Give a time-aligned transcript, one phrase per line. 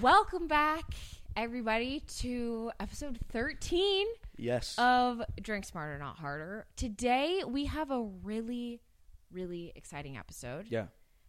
[0.00, 0.84] Welcome back,
[1.36, 4.74] everybody, to episode 13 Yes.
[4.78, 6.66] of Drink Smarter, Not Harder.
[6.76, 8.80] Today, we have a really,
[9.30, 10.66] really exciting episode.
[10.68, 10.86] yeah.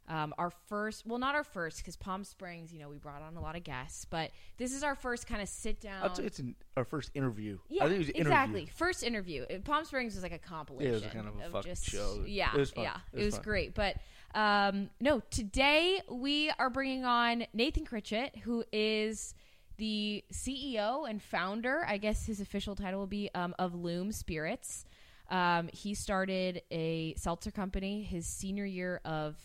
[0.09, 3.37] Um, our first, well, not our first, because Palm Springs, you know, we brought on
[3.37, 6.03] a lot of guests, but this is our first kind of sit down.
[6.03, 7.57] I'd say it's an, our first interview.
[7.69, 8.59] Yeah, I think it was an exactly.
[8.63, 8.73] interview.
[8.75, 9.45] First interview.
[9.49, 11.09] Uh, Palm Springs was like a compilation.
[11.09, 12.21] kind of a fucking just, show.
[12.27, 12.83] Yeah, It was fun.
[12.83, 13.43] yeah, It it was was fun.
[13.43, 13.75] great.
[13.75, 13.95] But
[14.33, 19.33] um, no, today we are bringing on Nathan Critchett, who is
[19.77, 21.83] the CEO and founder.
[21.87, 24.85] I guess his official title will be um, of LÜM Spirits.
[25.29, 29.35] Um, he started a seltzer company his senior year of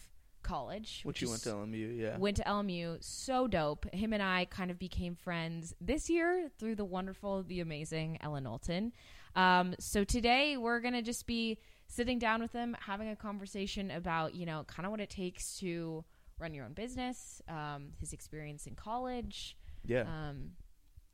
[0.42, 2.16] college, Which you is- went to LMU, yeah.
[2.18, 2.98] went to LMU.
[3.02, 3.92] So dope.
[3.94, 8.44] Him and I kind of became friends this year through the wonderful, the amazing Ellen
[8.44, 8.92] Knowlton.
[9.36, 14.34] Um, so today we're gonna just be sitting down with him, having a conversation about
[14.34, 16.04] you know kind of what it takes to
[16.38, 19.56] run your own business, um, his experience in college.
[19.84, 20.02] yeah.
[20.02, 20.52] Um,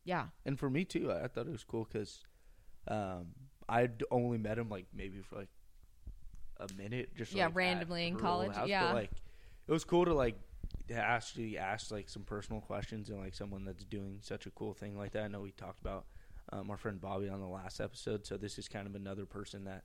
[0.05, 2.23] yeah, and for me too, I, I thought it was cool because
[2.89, 3.29] um,
[3.71, 5.49] I'd only met him like maybe for like
[6.59, 8.93] a minute, just Yeah, like, randomly in college, house, yeah.
[8.93, 9.13] Like
[9.67, 10.37] it was cool to like
[10.89, 14.75] to actually ask like some personal questions and like someone that's doing such a cool
[14.75, 15.25] thing like that.
[15.25, 16.05] I know we talked about
[16.53, 19.65] um, our friend Bobby on the last episode, so this is kind of another person
[19.65, 19.85] that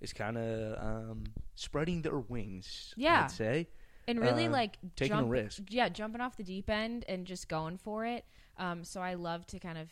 [0.00, 2.94] is kind of um, spreading their wings.
[2.96, 3.24] Yeah.
[3.24, 3.68] I'd say
[4.06, 5.62] and really Uh, like taking a risk.
[5.68, 8.24] Yeah, jumping off the deep end and just going for it.
[8.56, 9.90] Um, so I love to kind of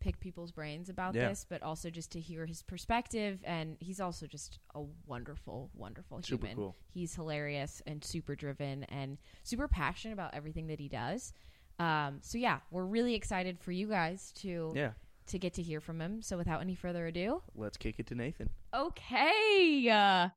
[0.00, 1.28] pick people's brains about Yeah.
[1.28, 3.40] this, but also just to hear his perspective.
[3.44, 6.56] And he's also just a wonderful, wonderful Super human.
[6.56, 6.76] cool.
[6.88, 11.32] He's hilarious and super driven and super passionate about everything that he does.
[11.78, 14.92] Um, so yeah, we're really excited for you guys to yeah.
[15.26, 16.22] To get to hear from him.
[16.22, 18.50] So without any further ado, Let's kick it to Nathan.
[18.74, 19.88] Okay.
[19.88, 20.28] Uh,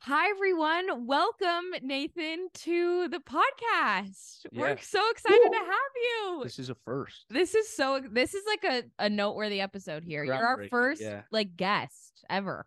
[0.00, 1.06] hi, everyone.
[1.06, 4.46] Welcome, Nathan, to the podcast.
[4.52, 6.40] We're so excited to have you.
[6.44, 7.24] This is a first.
[7.30, 10.24] This is so, this is like a, a noteworthy episode here.
[10.24, 11.22] You're our first, yeah.
[11.30, 12.66] like, guest ever.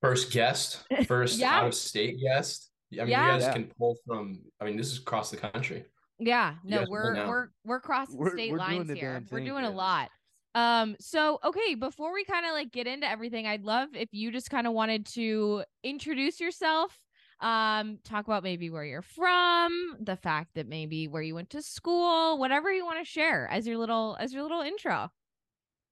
[0.00, 1.60] First guest, first Yeah.
[1.60, 2.70] out of state guest.
[2.92, 3.26] I mean, Yeah.
[3.26, 3.52] you guys Yeah.
[3.52, 4.40] can pull from.
[4.60, 5.84] I mean, this is across the country.
[6.18, 6.54] Yeah.
[6.64, 7.28] No, guys we're, now.
[7.28, 9.22] we're, we're crossing We're- state we're lines here.
[9.30, 10.10] We're doing a lot.
[10.54, 14.32] Um, so okay, before we kind of like get into everything, I'd love if you
[14.32, 16.98] just kind of wanted to introduce yourself,
[17.40, 21.60] um, talk about maybe where you're from, the fact that maybe where you went to
[21.60, 25.10] school, whatever you want to share as your little as your little intro.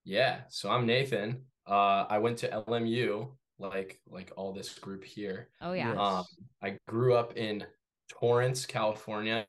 [0.07, 0.41] Yeah.
[0.49, 1.43] So I'm Nathan.
[1.67, 5.51] Uh, I went to LMU, like like all this group here.
[5.61, 5.93] Oh yeah.
[5.93, 6.25] Um,
[6.63, 7.67] I grew up in
[8.09, 9.45] Torrance, California.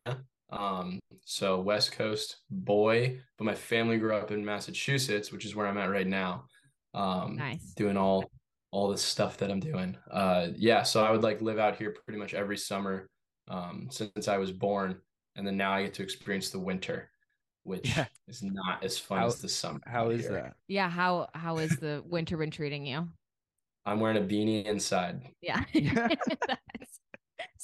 [0.51, 5.67] Um, so West Coast boy, but my family grew up in Massachusetts, which is where
[5.67, 6.45] I'm at right now.
[6.93, 7.73] Um, Nice.
[7.75, 8.29] doing all
[8.71, 9.95] all this stuff that I'm doing.
[10.11, 13.09] Uh, yeah, so I would like live out here pretty much every summer
[13.47, 14.99] um, since I was born,
[15.35, 17.09] and then now I get to experience the winter,
[17.63, 18.05] which Yeah.
[18.27, 19.79] is not as fun How- as the summer.
[19.85, 20.33] How is here.
[20.33, 20.55] that?
[20.67, 23.07] Yeah, how how is the winter been treating you?
[23.85, 25.21] I'm wearing a beanie inside.
[25.41, 25.63] Yeah.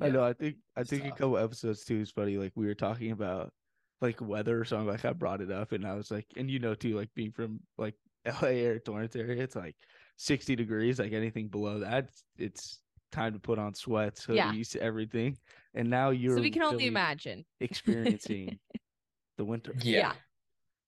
[0.00, 0.06] Yeah.
[0.06, 0.24] I know.
[0.24, 2.36] I think I it's think a couple episodes too is funny.
[2.36, 3.52] Like we were talking about
[4.00, 6.58] like weather, so I'm like I brought it up, and I was like, and you
[6.58, 7.94] know too, like being from like
[8.42, 9.74] LA or Torrance area, it's like
[10.16, 10.98] 60 degrees.
[10.98, 12.78] Like anything below that, it's, it's
[13.10, 14.52] time to put on sweats, Yeah.
[14.52, 15.36] hoodies, everything.
[15.74, 17.44] And now you're so we can only really imagine.
[17.60, 18.58] experiencing
[19.38, 19.74] the winter.
[19.82, 20.12] Yeah.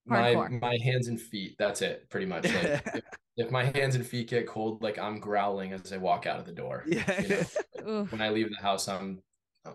[0.08, 0.60] Hardcore.
[0.60, 1.56] My my hands and feet.
[1.58, 2.44] That's it, pretty much.
[2.52, 3.04] Like
[3.40, 6.38] if, if my hands and feet get cold, like I'm growling as I walk out
[6.38, 6.84] of the door.
[6.86, 7.20] Yeah.
[7.20, 8.06] You know?
[8.10, 9.22] When I leave the house, I'm,
[9.64, 9.72] I'm,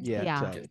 [0.00, 0.40] Yeah, Yeah.
[0.48, 0.68] upset,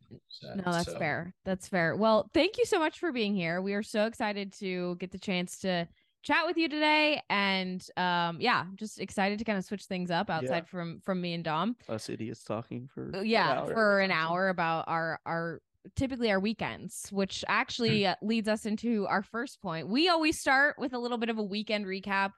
[0.56, 1.00] No, that's so.
[1.00, 1.34] fair.
[1.46, 1.96] That's fair.
[1.96, 3.62] Well, thank you so much for being here.
[3.62, 5.88] We are so excited to get the chance to
[6.22, 10.30] chat with you today and um yeah, just excited to kind of switch things up
[10.30, 11.76] outside from from me and Dom.
[11.90, 13.74] Us idiots talking for an Yeah, hour.
[13.74, 15.62] for an hour about our our
[15.96, 19.88] typically our weekends, which actually uh, leads us into our first point.
[19.88, 22.32] We always start with a little bit of a weekend recap,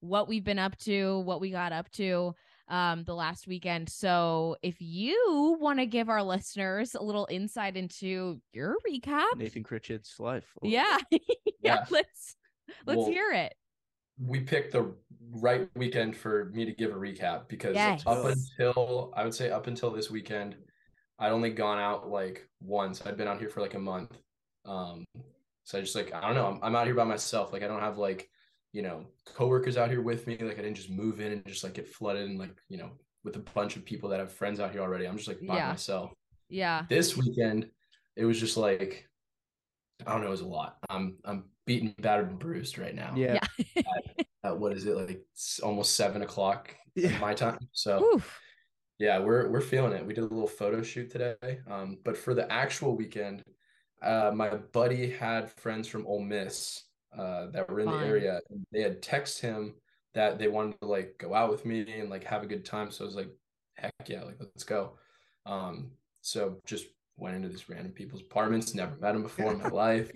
[0.00, 2.34] what we've been up to, what we got up to
[2.68, 3.88] um the last weekend.
[3.88, 9.64] So, if you want to give our listeners a little insight into your recap, Nathan
[9.64, 10.46] Critchett's life.
[10.62, 10.96] yeah.
[11.10, 11.18] yeah,
[11.60, 11.84] Yeah.
[11.90, 12.36] let's
[12.86, 13.54] let's Well, hear it.
[14.18, 14.94] we picked the
[15.32, 18.04] right weekend for me to give a recap because Yes.
[18.06, 20.54] up until I would say up until this weekend,
[21.22, 23.00] I'd only gone out like once.
[23.06, 24.10] I'd been out here for like a month.
[24.64, 25.04] Um,
[25.64, 26.46] so I just like I don't know.
[26.46, 27.52] I'm, I'm out here by myself.
[27.52, 28.28] Like I don't have like
[28.72, 29.04] you know
[29.34, 30.36] coworkers out here with me.
[30.38, 32.90] Like I didn't just move in and just like get flooded and like you know
[33.24, 35.06] with a bunch of people that have friends out here already.
[35.06, 35.68] I'm just like by Yeah.
[35.68, 36.10] myself.
[36.48, 36.84] Yeah.
[36.88, 37.70] This weekend,
[38.16, 39.08] it was just like
[40.06, 40.26] I don't know.
[40.26, 40.78] It was a lot.
[40.90, 43.12] I'm I'm beaten, battered, and bruised right now.
[43.16, 43.38] Yeah.
[44.44, 45.20] At what is it like?
[45.36, 47.16] s- almost seven o'clock Yeah.
[47.20, 47.58] my time.
[47.70, 48.40] So Oof.
[49.02, 50.06] Yeah, we're we're feeling it.
[50.06, 51.58] We did a little photo shoot today.
[51.68, 53.42] Um, but for the actual weekend,
[54.00, 56.84] uh, my buddy had friends from Ole Miss
[57.18, 58.00] uh, that were in Fun.
[58.00, 58.40] the area.
[58.48, 59.74] And they had texted him
[60.14, 62.92] that they wanted to like go out with me and like have a good time.
[62.92, 63.30] So I was like,
[63.74, 64.92] heck yeah, like let's go.
[65.46, 65.90] Um,
[66.20, 70.12] so just went into these random people's apartments, never met them before in my life.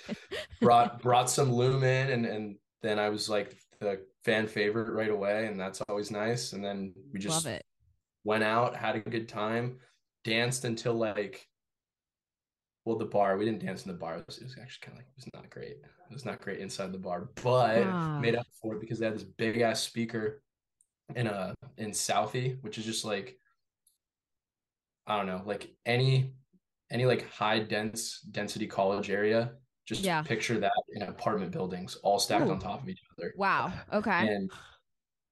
[0.60, 5.46] brought brought some lumen and and then I was like the fan favorite right away,
[5.46, 6.52] and that's always nice.
[6.52, 7.64] And then we just Love it.
[8.28, 9.78] Went out, had a good time,
[10.22, 11.48] danced until like
[12.84, 13.36] well, the bar.
[13.36, 14.16] We didn't dance in the bar.
[14.18, 15.76] It was, it was actually kind of like it was not great.
[16.10, 18.18] It was not great inside the bar, but Ah.
[18.20, 20.42] made up for it because they had this big ass speaker
[21.16, 23.38] in a in Southie, which is just like
[25.06, 26.34] I don't know, like any
[26.90, 29.54] any like high dense density college area.
[29.86, 30.22] Just Yeah.
[30.22, 32.52] picture that in apartment buildings, all stacked Ooh.
[32.52, 33.32] on top of each other.
[33.36, 33.72] Wow.
[33.90, 34.28] Okay.
[34.28, 34.52] And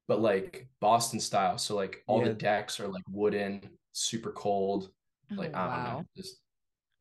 [0.08, 1.58] but like Boston style.
[1.58, 2.29] So like all Yeah.
[2.29, 3.62] the decks are like wooden,
[3.93, 4.91] super cold.
[5.31, 5.99] Like Oh, I don't wow.
[6.00, 6.05] know.
[6.17, 6.38] Just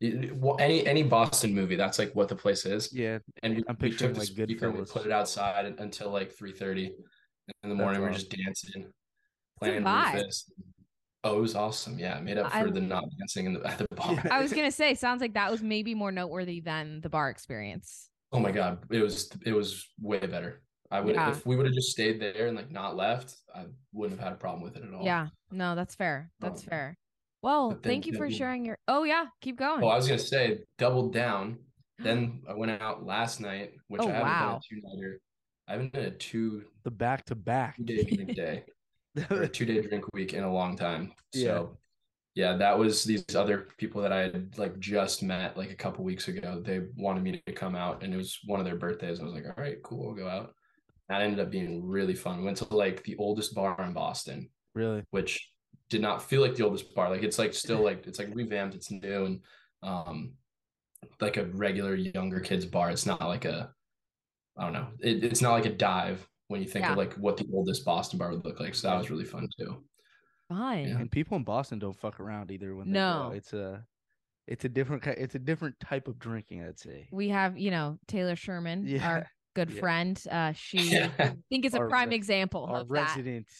[0.00, 2.92] it- it- well, any any Boston movie, that's like what the place is.
[2.92, 4.90] Yeah, And we, I'm we took the like, speaker and we Goodfellas.
[4.92, 6.94] put it outside until like three thirty in
[7.62, 8.02] the That's morning.
[8.02, 8.92] We're just dancing,
[9.60, 10.14] playing vibe.
[10.14, 10.50] Rufus.
[11.24, 11.98] Oh, it was awesome.
[11.98, 14.12] Yeah, made up I- for the not dancing in the at the bar.
[14.12, 14.28] Yeah.
[14.30, 18.08] I was gonna say, sounds like that was maybe more noteworthy than the bar experience.
[18.32, 20.62] Oh my god, it was it was way better.
[20.90, 21.30] I would Yeah.
[21.30, 24.32] if we would have just stayed there and like not left, I wouldn't have had
[24.34, 25.04] a problem with it at all.
[25.04, 25.28] Yeah.
[25.50, 26.30] No, that's fair.
[26.40, 26.98] That's Um, fair.
[27.42, 28.78] Well, then- thank you for sharing your.
[28.88, 29.82] Oh yeah, keep going.
[29.82, 31.58] Oh, I was gonna say doubled down.
[31.98, 34.48] Then I went out last night, which Oh, I haven't wow.
[34.48, 35.20] done a two nighter.
[35.68, 37.76] I haven't done a two the back to back.
[37.76, 38.64] two day drink day
[39.30, 41.12] or a two day drink week in a long time.
[41.32, 41.44] Yeah.
[41.46, 41.78] So
[42.34, 46.04] yeah, that was these other people that I had like just met like a couple
[46.04, 46.60] weeks ago.
[46.60, 49.20] They wanted me to come out and it was one of their birthdays.
[49.20, 50.54] I was like, all right, cool, we'll go out.
[51.08, 52.38] That ended up being really fun.
[52.38, 55.04] We went to like the oldest bar in Boston, Really?
[55.10, 55.48] which
[55.88, 57.10] did not feel like the oldest bar.
[57.10, 59.40] Like it's like still like it's like revamped, it's new and
[59.82, 60.32] um
[61.20, 62.90] like a regular younger kids bar.
[62.90, 63.72] It's not like a
[64.56, 64.88] I don't know.
[65.00, 66.92] It, it's not like a dive when you think Yeah.
[66.92, 68.74] of like what the oldest Boston bar would look like.
[68.74, 69.84] So that was really fun too.
[70.48, 70.88] Fine.
[70.88, 70.98] Yeah.
[70.98, 73.28] And people in Boston don't fuck around either when they No.
[73.30, 73.34] go.
[73.36, 73.84] It's a
[74.46, 77.08] it's a different it's a different type of drinking, I'd say.
[77.12, 79.08] We have, you know, Taylor Sherman, Yeah.
[79.08, 79.26] our
[79.56, 79.80] good Yeah.
[79.80, 80.22] friend.
[80.30, 80.78] Uh, she
[81.18, 83.16] I think is a Our prime re- example of that.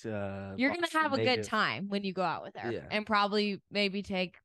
[0.07, 2.87] uh You're gonna have a good time when you go out with her, Yeah.
[2.91, 4.37] and probably maybe take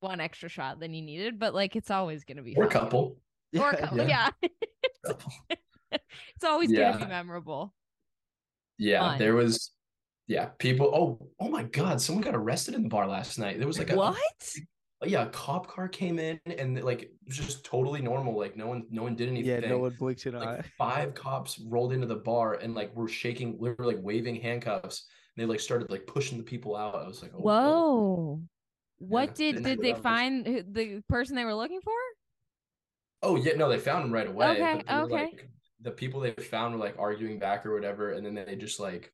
[0.00, 1.38] one extra shot than you needed.
[1.38, 2.72] But like, it's always gonna be Or fun.
[2.72, 3.16] couple.
[3.58, 4.30] or a couple, yeah.
[5.06, 5.32] Couple.
[5.90, 7.72] it's always gonna be memorable.
[8.78, 9.18] Yeah, Fun.
[9.18, 9.72] there was
[10.28, 13.58] yeah, people oh oh my god, someone got arrested in the bar last night.
[13.58, 14.16] There was like a what?
[15.04, 18.36] Yeah, a cop car came in and like it was just totally normal.
[18.38, 19.62] Like no one no one did anything.
[19.62, 20.56] Yeah, no one blinks an eye.
[20.56, 24.36] like five cops rolled into the bar and like were shaking, they were like waving
[24.36, 25.06] handcuffs.
[25.36, 26.94] And they like started like pushing the people out.
[26.94, 28.42] I was like, oh, Whoa.
[28.98, 31.92] What Yeah, did didn't did they that was- find the person they were looking for?
[33.22, 34.46] Oh yeah, no, they found him right away.
[34.52, 35.14] Okay, but they were, okay.
[35.26, 35.48] like,
[35.82, 39.12] the people they found were like arguing back or whatever, and then they just like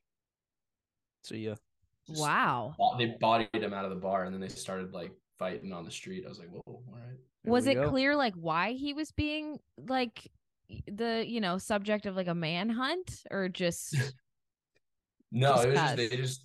[1.24, 1.54] So yeah.
[2.08, 2.74] Wow.
[2.78, 5.84] bo- they bodied him out of the bar, and then they started like fighting on
[5.84, 6.24] the street.
[6.24, 7.18] I was like, whoa, all right.
[7.44, 7.90] Was it go.
[7.90, 9.58] clear like why he was being
[9.88, 10.30] like
[10.86, 13.96] the you know subject of like a manhunt or just
[15.32, 16.44] No, Just it was just they just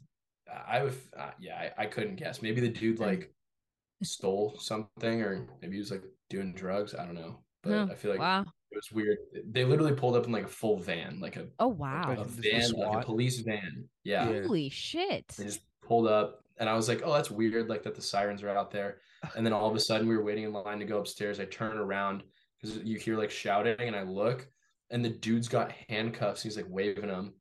[0.70, 2.42] I would uh, yeah I, I couldn't guess.
[2.42, 3.34] Maybe the dude like
[4.02, 6.96] stole something, or maybe he was like doing drugs.
[6.96, 9.18] I don't know, but Huh, I feel like wow it was weird.
[9.52, 12.24] They literally pulled up in like a full van, like a, oh wow Like a
[12.26, 13.86] the van, like a police van.
[14.04, 14.30] Yeah.
[14.30, 14.42] Yeah.
[14.44, 17.96] holy shit They just pulled up, and I was like, "Oh, that's weird." Like that
[17.96, 18.98] the sirens are out there,
[19.36, 21.40] and then all of a sudden we were waiting in line to go upstairs.
[21.40, 22.24] I turn around
[22.62, 24.48] because you hear like shouting, and I look,
[24.90, 26.42] and the dude's got handcuffs.
[26.44, 27.34] He's like waving them,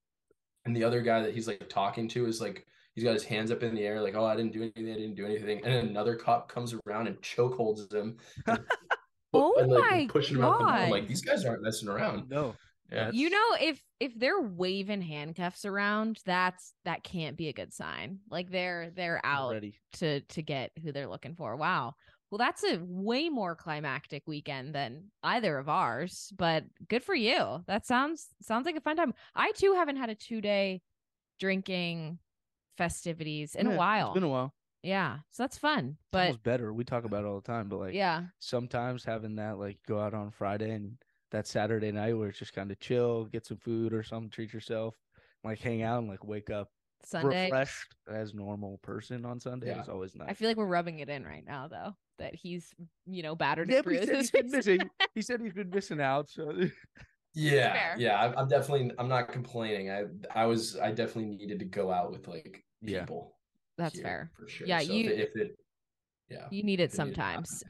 [0.64, 3.50] and the other guy that he's like talking to is like he's got his hands
[3.50, 4.90] up in the air, like, "Oh, I didn't do anything.
[4.90, 8.16] I didn't do anything." And then another cop comes around and choke holds him.
[8.46, 8.60] and-
[9.34, 10.72] Oh and, like, my pushing him out the door.
[10.72, 10.90] I'm God.
[10.92, 12.30] like, these guys aren't messing around.
[12.30, 12.54] No.
[12.90, 13.10] Yeah.
[13.12, 18.20] you know if if they're waving handcuffs around that's that can't be a good sign
[18.30, 19.74] like they're they're out Already.
[19.94, 21.94] to to get who they're looking for wow
[22.30, 27.64] well that's a way more climactic weekend than either of ours but good for you
[27.66, 30.80] that sounds sounds like a fun time i too haven't had a two day
[31.40, 32.18] drinking
[32.78, 34.54] festivities in Yeah, a while It's been a while.
[34.82, 36.72] yeah so that's fun It's but almost better.
[36.72, 39.98] We talk about it all the time, but like yeah sometimes having that like go
[39.98, 40.96] out on Friday and
[41.36, 44.54] that Saturday night where it's just kind of chill, get some food or something, treat
[44.54, 44.94] yourself,
[45.44, 46.70] like hang out and like wake up
[47.04, 49.82] sunday refreshed as normal person on Sunday Yeah.
[49.82, 50.28] is always nice.
[50.30, 52.74] i feel like we're rubbing it in right now though that he's
[53.04, 54.90] you know battered yeah, and he said bruised he's been missing.
[55.14, 56.30] He said he's been missing out.
[56.30, 56.52] So
[57.34, 57.96] Yeah, Fair.
[57.98, 58.18] yeah.
[58.18, 58.90] I'm, I'm definitely.
[58.98, 59.90] I'm not complaining.
[59.90, 60.78] I I was.
[60.78, 63.00] I definitely needed to go out with like Yeah.
[63.00, 63.36] people.
[63.76, 64.30] That's here, fair.
[64.38, 64.66] for sure.
[64.66, 65.56] Yeah, So you- if it, if it
[66.30, 67.62] yeah, You need it if it sometimes.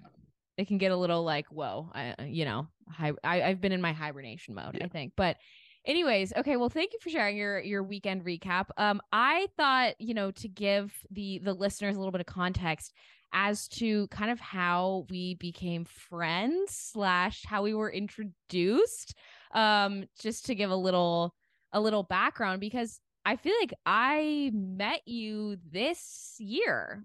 [0.56, 3.72] it can get a little like whoa i uh, you know hi- I, i've been
[3.72, 5.12] in my hibernation mode i think.
[5.16, 5.36] But
[5.84, 8.66] anyways okay well thank you for sharing your your weekend recap.
[8.76, 12.92] Um i thought you know to give the the listeners a little bit of context
[13.32, 19.14] as to kind of how we became friends slash how we were introduced
[19.52, 21.34] um just to give a little
[21.72, 27.04] a little background because i feel like i met you this year.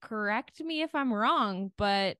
[0.00, 2.16] Correct me if i'm wrong but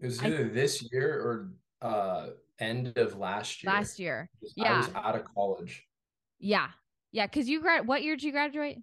[0.00, 1.50] It was I- either this year or
[1.82, 2.28] uh
[2.58, 3.72] end of last year.
[3.72, 4.30] last year.
[4.40, 5.00] 'cause I was yeah.
[5.00, 5.84] out of college.
[6.38, 6.68] Yeah.
[7.12, 7.26] Yeah.
[7.26, 8.78] Cause you grad what year did you graduate?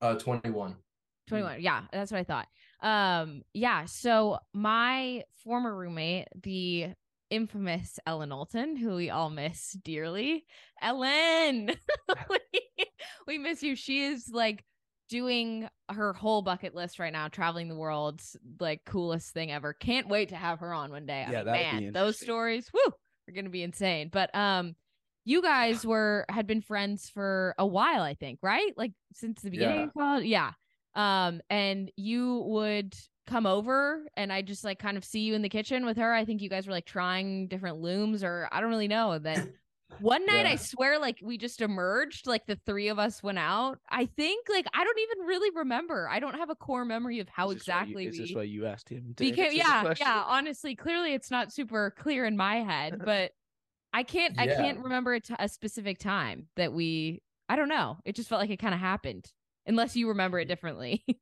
[0.00, 0.76] Uh 21.
[1.28, 1.60] 21.
[1.60, 2.48] Yeah, that's what I thought.
[2.80, 3.84] Um, yeah.
[3.84, 6.88] So my former roommate, the
[7.30, 10.46] infamous Ellen Knowlton, who we all miss dearly.
[10.80, 11.70] Ellen,
[12.30, 12.38] we,
[13.26, 13.76] we miss you.
[13.76, 14.64] She is like
[15.08, 18.20] doing her whole bucket list right now, traveling the world,
[18.60, 19.72] like coolest thing ever.
[19.72, 21.24] Can't wait to have her on one day.
[21.24, 22.92] I Yeah, mean, man, those stories, woo,
[23.28, 24.10] are gonna be insane.
[24.12, 24.74] But um,
[25.24, 28.72] you guys were had been friends for a while, I think, right?
[28.76, 29.84] Like since the beginning Yeah.
[29.84, 30.24] of college.
[30.26, 30.52] Yeah.
[30.94, 32.94] Um, and you would
[33.26, 36.12] come over and I just like kind of see you in the kitchen with her.
[36.12, 39.18] I think you guys were like trying different LÜMs or I don't really know.
[39.18, 39.52] Then
[40.00, 43.78] one night I swear like we just emerged, like the three of us went out.
[43.90, 46.08] I think like I don't even really remember.
[46.08, 48.28] I don't have a core memory of how Is this why you- exactly is this
[48.30, 49.14] we why you asked him?
[49.16, 50.24] To became yeah, yeah.
[50.26, 53.32] Honestly, clearly it's not super clear in my head, but
[53.92, 57.98] I can't I can't remember a, t- a specific time that we I don't know.
[58.04, 59.26] It just felt like it kind of happened.
[59.66, 60.48] Unless you remember it mm.
[60.48, 61.04] differently.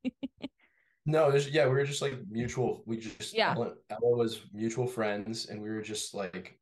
[1.09, 2.83] No, there's yeah, we were just like mutual.
[2.85, 3.55] We just Yeah.
[3.55, 6.59] Ella was mutual friends, and we were just like,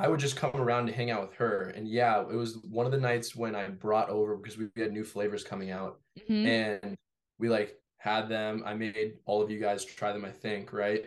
[0.00, 2.86] I would just come around to hang out with her, and yeah, it was one
[2.86, 6.46] of the nights when I brought over because we had new flavors coming out, Mhm.
[6.46, 6.96] and
[7.38, 8.62] we like had them.
[8.64, 10.24] I made all of you guys try them.
[10.24, 11.04] I think right.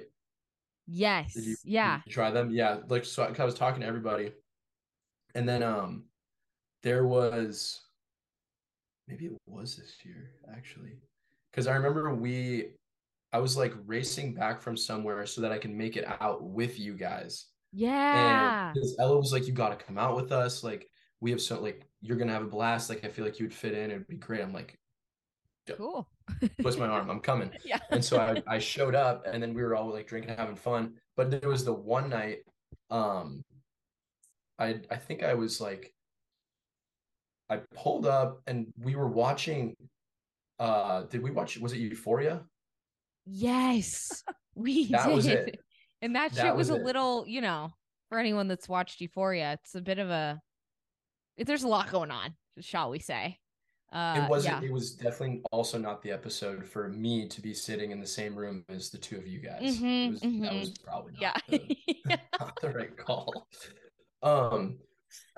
[0.85, 1.35] Yes.
[1.35, 2.01] You, yeah.
[2.05, 2.51] you try them?
[2.51, 2.81] Yeah.
[2.87, 4.31] Like so, I was talking to everybody,
[5.33, 6.03] and then um,
[6.83, 7.81] there was
[9.07, 10.99] maybe it was this year actually,
[11.51, 12.73] because I remember we,
[13.31, 16.79] I was like racing back from somewhere so that I can make it out with
[16.79, 18.71] you guys, Yeah.
[18.75, 20.63] and Ella was like, "You got to come out with us.
[20.63, 20.89] Like
[21.21, 22.89] we have so like you're gonna have a blast.
[22.89, 23.91] Like I feel like you'd fit in.
[23.91, 24.77] It'd be great." I'm like,
[25.77, 26.07] Cool.
[26.61, 27.09] twist my arm.
[27.09, 27.49] I'm coming.
[27.65, 27.79] Yeah.
[27.89, 30.93] and so I, I showed up and then we were all like drinking having fun
[31.15, 32.39] but there was the one night
[32.89, 33.43] um
[34.59, 35.93] i i think i was like
[37.49, 39.75] i pulled up and we were watching
[40.59, 42.43] uh did we watch was it euphoria
[43.25, 44.23] Yes.
[44.55, 45.15] We That did.
[45.15, 45.59] was it.
[46.03, 47.71] And that, That shit was, was a little, you know,
[48.09, 50.41] for anyone that's watched Euphoria, it's a bit of a
[51.37, 53.39] there's a lot going on, shall we say.
[53.91, 54.67] Uh it wasn't yeah.
[54.69, 58.35] it was definitely also not the episode for me to be sitting in the same
[58.35, 61.33] room as the two of you guys Mhm, it was, that was probably not, Yeah.
[61.47, 61.77] the,
[62.39, 63.47] not the right call
[64.23, 64.79] um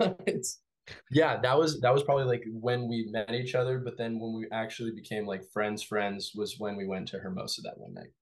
[0.26, 0.62] it's
[1.10, 4.34] yeah that was that was probably like when we met each other but then when
[4.34, 8.12] we actually became like friends friends was when we went to hermosa that one night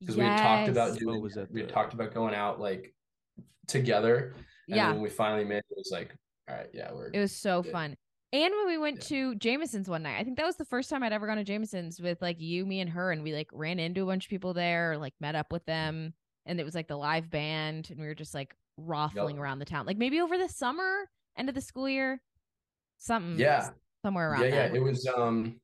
[0.00, 2.94] because we had talked about doing was that we had talked about going out like
[3.66, 4.32] together
[4.68, 4.92] and Yeah.
[4.92, 6.14] when we finally met it was like
[6.48, 7.72] all right yeah we're It was so Yeah.
[7.72, 7.96] fun.
[8.32, 9.04] And when we went Yeah.
[9.08, 11.44] to Jameson's one night, I think that was the first time I'd ever gone to
[11.44, 14.30] Jameson's with like you, me, and her, and we like ran into a bunch of
[14.30, 16.12] people there, or like met up with them,
[16.44, 19.64] and it was like the live band, and we were just like raffling around the
[19.64, 22.20] town, like maybe over the summer, end of the school year,
[22.98, 23.70] something, yeah
[24.04, 25.58] somewhere around yeah yeah it was um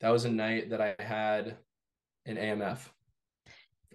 [0.00, 1.56] that was a night that i had
[2.26, 2.88] an amf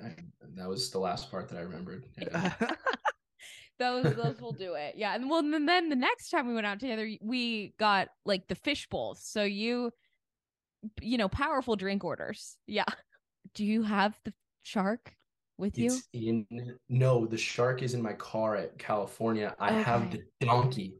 [0.03, 0.15] I,
[0.55, 2.53] that was the last part that i remembered yeah.
[3.79, 4.95] those those will do it.
[4.95, 5.15] Yeah.
[5.15, 8.55] And well, and then the next time we went out together, we got like the
[8.55, 9.21] fish bowls.
[9.23, 9.91] So you,
[11.01, 12.57] you know, powerful drink orders.
[12.67, 12.85] Yeah.
[13.55, 15.13] Do you have the shark
[15.57, 15.87] with you?
[15.87, 16.45] It's in
[16.89, 19.55] no, the shark is in my car at California.
[19.59, 20.95] I have the donkey.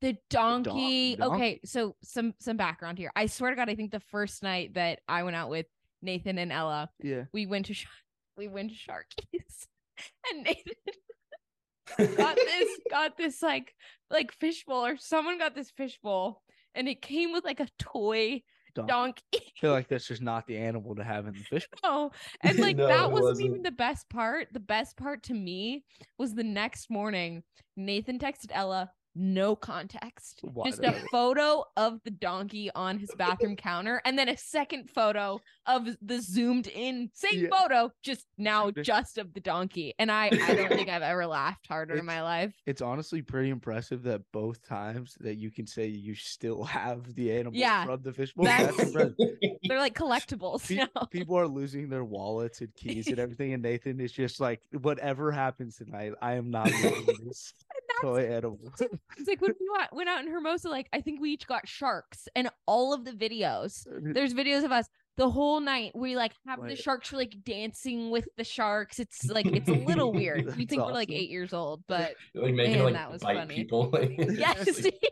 [0.00, 1.16] The donkey.
[1.16, 1.22] donkey.
[1.22, 3.12] Okay, so some some background here.
[3.14, 5.66] I swear to God, I think the first night that I went out with
[6.00, 7.24] Nathan and Ella, yeah.
[7.32, 7.86] we went to Sh-
[8.36, 9.66] we went Sharkies,
[10.32, 13.74] and Nathan got this got this like
[14.10, 16.42] like fishbowl or someone got this fishbowl,
[16.74, 18.42] and it came with like a toy
[18.74, 18.90] Donkey.
[18.90, 19.18] donkey.
[19.34, 21.68] I feel like that's just not the animal to have in the fish.
[21.84, 22.10] Oh,
[22.40, 23.64] and like No, that wasn't, even wasn't.
[23.64, 24.48] the best part.
[24.52, 25.84] The best part to me
[26.18, 27.42] was the next morning.
[27.76, 30.40] Nathan texted Ella, no context.
[30.42, 34.90] Why Just a photo of the donkey on his bathroom counter and then a second
[34.90, 37.48] photo of the zoomed in same Yeah.
[37.50, 39.94] photo, just now Just- just of the donkey.
[39.98, 42.54] And I I don't think I've ever laughed harder in my life.
[42.66, 47.32] It's honestly pretty impressive that both times that you can say you still have the
[47.32, 48.44] animal Yeah, from the fishbowl.
[48.46, 49.14] that's- That's.
[49.68, 50.88] They're like collectibles Pe- now.
[51.10, 55.30] People are losing their wallets and keys and everything, and Nathan is just like, whatever
[55.30, 57.54] happens tonight, I am not this
[58.02, 58.58] toy animal.
[58.78, 58.80] It's
[59.28, 62.48] like when we went out in Hermosa, like I think we each got sharks, and
[62.66, 63.86] all of the videos.
[64.14, 65.92] There's videos of us the whole night.
[65.94, 68.98] We like have the Like- sharks like dancing with the sharks.
[68.98, 70.44] It's like it's a little weird.
[70.44, 73.22] We That's think we're like eight years old, but like making Man, like that was
[73.22, 73.54] bite funny.
[73.54, 73.90] people.
[73.92, 75.02] Like, yes, it's like-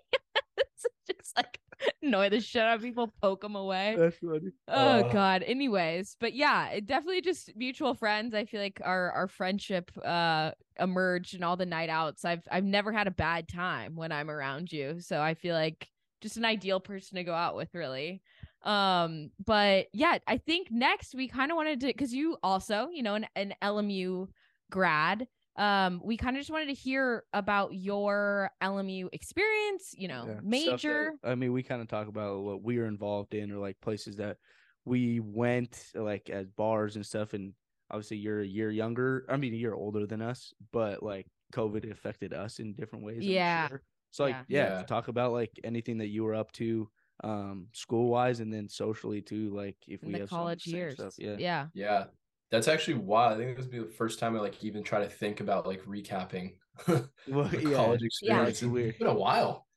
[0.58, 0.86] it's
[1.22, 1.58] just like
[2.02, 3.94] annoy the shit out of people, poke them away.
[3.98, 4.50] That's funny.
[4.68, 5.12] Oh Uh.
[5.12, 5.42] God.
[5.42, 8.34] Anyways, but yeah, definitely just mutual friends.
[8.34, 12.24] I feel like our our friendship uh emerged and all the night outs.
[12.24, 15.00] I've I've never had a bad time when I'm around you.
[15.00, 15.86] So I feel like
[16.20, 18.22] just an ideal person to go out with, really.
[18.62, 23.02] Um, but yeah, I think next we kind of wanted to because you also, you
[23.02, 24.28] know, an, an LMU
[24.70, 25.26] grad.
[25.56, 30.32] Um, we kind of just wanted to hear about your LMU experience, you know, Yeah,
[30.32, 31.12] stuff that- major.
[31.24, 34.16] I mean, we kind of talk about what we were involved in, or like places
[34.16, 34.36] that
[34.84, 37.34] we went, like as bars and stuff.
[37.34, 37.52] And
[37.90, 39.24] obviously, you're a year younger.
[39.28, 43.24] I mean, a year older than us, but like COVID affected us in different ways.
[43.24, 43.68] Yeah.
[43.68, 43.82] sure.
[44.10, 44.68] So like, Yeah.
[44.68, 44.82] yeah, Yeah.
[44.84, 46.90] talk about like anything that you were up to,
[47.22, 49.50] um, school wise, and then socially too.
[49.54, 50.94] Like if in we the have college same years.
[50.94, 51.14] stuff.
[51.18, 51.36] Yeah.
[51.38, 51.68] yeah.
[51.74, 52.06] Yeah.
[52.50, 53.34] That's actually wild.
[53.34, 55.66] I think this would be the first time I like even try to think about
[55.66, 56.56] like recapping
[57.28, 57.74] Well, the yeah.
[57.76, 58.42] college Yeah.
[58.46, 58.62] experience.
[58.62, 58.74] It's.
[58.74, 59.68] It's been a while.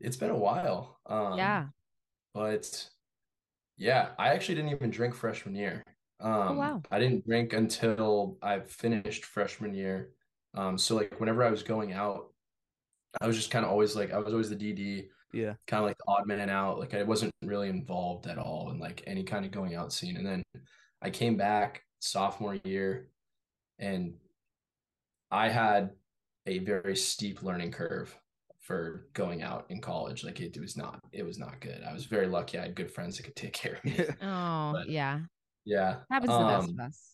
[0.00, 1.00] It's been a while.
[1.06, 1.68] Um yeah.
[2.32, 2.88] but
[3.76, 5.84] yeah, I actually didn't even drink freshman year.
[6.20, 6.82] Um wow.
[6.90, 10.10] I didn't drink until I finished freshman year.
[10.54, 12.32] Um so like whenever I was going out,
[13.20, 15.54] I was just kind of always like I was always the DD, Yeah.
[15.66, 16.78] kind of like the odd man out.
[16.78, 20.16] Like I wasn't really involved at all in like any kind of going out scene.
[20.16, 20.42] And then
[21.02, 23.08] I came back sophomore year
[23.78, 24.14] and
[25.30, 25.90] I had
[26.46, 28.16] a very steep learning curve
[28.60, 30.24] for going out in college.
[30.24, 31.82] Like it, was not, it was not good.
[31.82, 32.58] I was very lucky.
[32.58, 33.96] I had good friends that could take care of me.
[34.22, 35.20] Oh, But- yeah.
[35.64, 35.96] Yeah.
[36.10, 37.10] Happens to the best um, of us.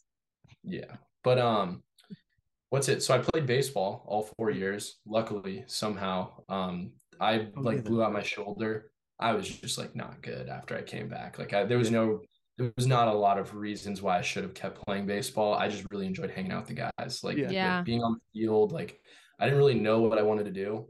[0.62, 0.96] Yeah.
[1.22, 1.82] But um
[2.70, 3.02] what's it?
[3.02, 4.98] So I played baseball all four years.
[5.06, 6.32] Luckily, somehow.
[6.48, 8.90] Um I Oh, like blew out my shoulder.
[9.18, 11.38] I was just like not good after I came back.
[11.38, 12.20] Like I, there was no
[12.58, 15.54] there was not a lot of reasons why I should have kept playing baseball.
[15.54, 17.24] I just really enjoyed hanging out with the guys.
[17.24, 17.76] Like, Yeah.
[17.76, 19.00] like, being on the field, like
[19.38, 20.86] I didn't really know what I wanted to do.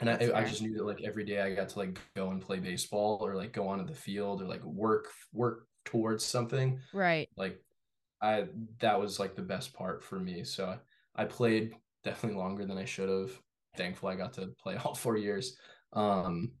[0.00, 0.48] And I, That's I fair.
[0.48, 3.36] just knew that like every day I got to like go and play baseball or
[3.36, 7.28] like go onto the field or like work work towards something Right.
[7.36, 7.60] like
[8.22, 8.46] i
[8.80, 10.78] that was like the best part for me so
[11.16, 13.30] i played definitely longer than i should have
[13.76, 15.56] thankful i got to play all four years
[15.94, 16.52] um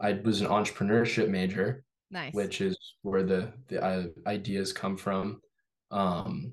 [0.00, 2.32] i was an entrepreneurship major Nice.
[2.32, 5.40] which is where the the uh, ideas come from
[5.90, 6.52] um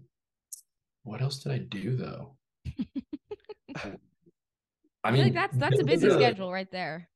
[1.03, 2.35] what else did i do though
[5.03, 7.07] I, feel like that's that's a busy schedule right there.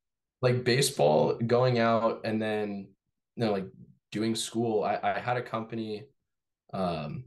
[0.42, 2.88] like baseball going out and then
[3.36, 3.65] you know like
[4.12, 6.06] doing school i, I had a company
[6.74, 7.26] um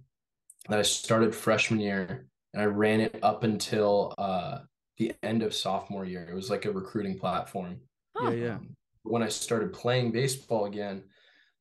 [0.68, 4.60] that i started freshman year and i ran it up until uh
[4.98, 7.80] the end of sophomore year it was like a recruiting platform
[8.20, 8.54] Yeah, yeah.
[8.56, 11.02] um, when i started playing baseball again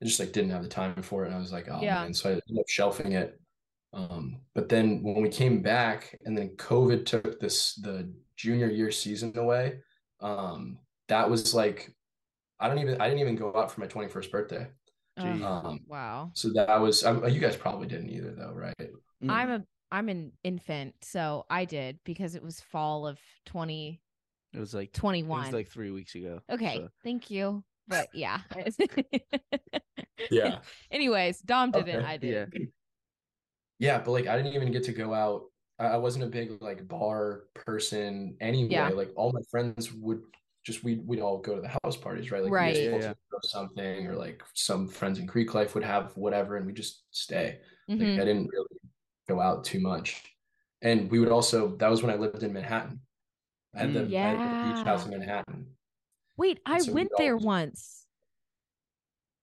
[0.02, 2.04] i just like didn't have the time for it and i was like oh Yeah.
[2.04, 3.40] man so i ended up shelving it
[3.94, 8.92] um but then when we came back and then covid took this the junior year
[8.92, 9.80] season away
[10.22, 11.94] um that was like
[12.60, 14.68] i don't even i didn't even go out for my 21st birthday.
[15.18, 16.32] Um wow.
[16.34, 18.74] so that was um, you guys probably didn't either though right
[19.24, 19.30] Mm.
[19.30, 24.02] I'm a I'm an infant, so I did because it was fall of 20
[24.54, 25.44] It was like it 2021.
[25.44, 26.40] was like three weeks ago.
[26.50, 27.64] okay, so- thank you.
[27.88, 28.40] But yeah.
[30.32, 30.60] yeah
[30.92, 31.98] Anyways, Dom didn't.
[31.98, 32.50] Okay, I did.
[32.54, 32.60] Yeah.
[33.80, 35.44] yeah but like i didn't even get to go out
[35.80, 38.90] i, I wasn't a big like bar person anyway Yeah.
[38.90, 40.22] like all my friends would
[40.64, 42.76] just we'd, we'd all go to the house parties right like Right.
[42.76, 43.14] we'd Yeah, all yeah.
[43.44, 47.60] something or like some friends in Greek life would have whatever and we just stay
[47.88, 48.22] like Mhm.
[48.22, 48.78] i didn't really
[49.28, 50.24] go out too much
[50.82, 53.00] and we would also that was when i lived in manhattan
[53.76, 54.16] i had the, Mm.
[54.16, 55.68] I had the beach house in manhattan
[56.38, 58.06] Wait, I so went there all- once.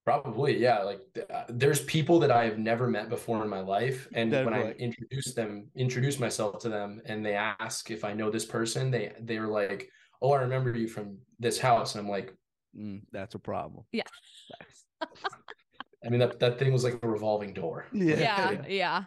[0.04, 0.82] Probably, yeah.
[0.84, 4.32] Like th- uh, there's people that I have never met before in my life, and
[4.32, 8.14] That when I like- introduce them, introduce myself to them, and they ask if I
[8.14, 12.10] know this person, they they're like, "Oh, I remember you from this house," and I'm
[12.10, 12.34] like,
[12.76, 13.84] Mm, that's a problem.
[13.92, 14.04] Yeah.
[16.04, 17.86] I mean that that thing was like a revolving door.
[17.92, 18.18] Yeah.
[18.18, 19.04] Yeah, yeah.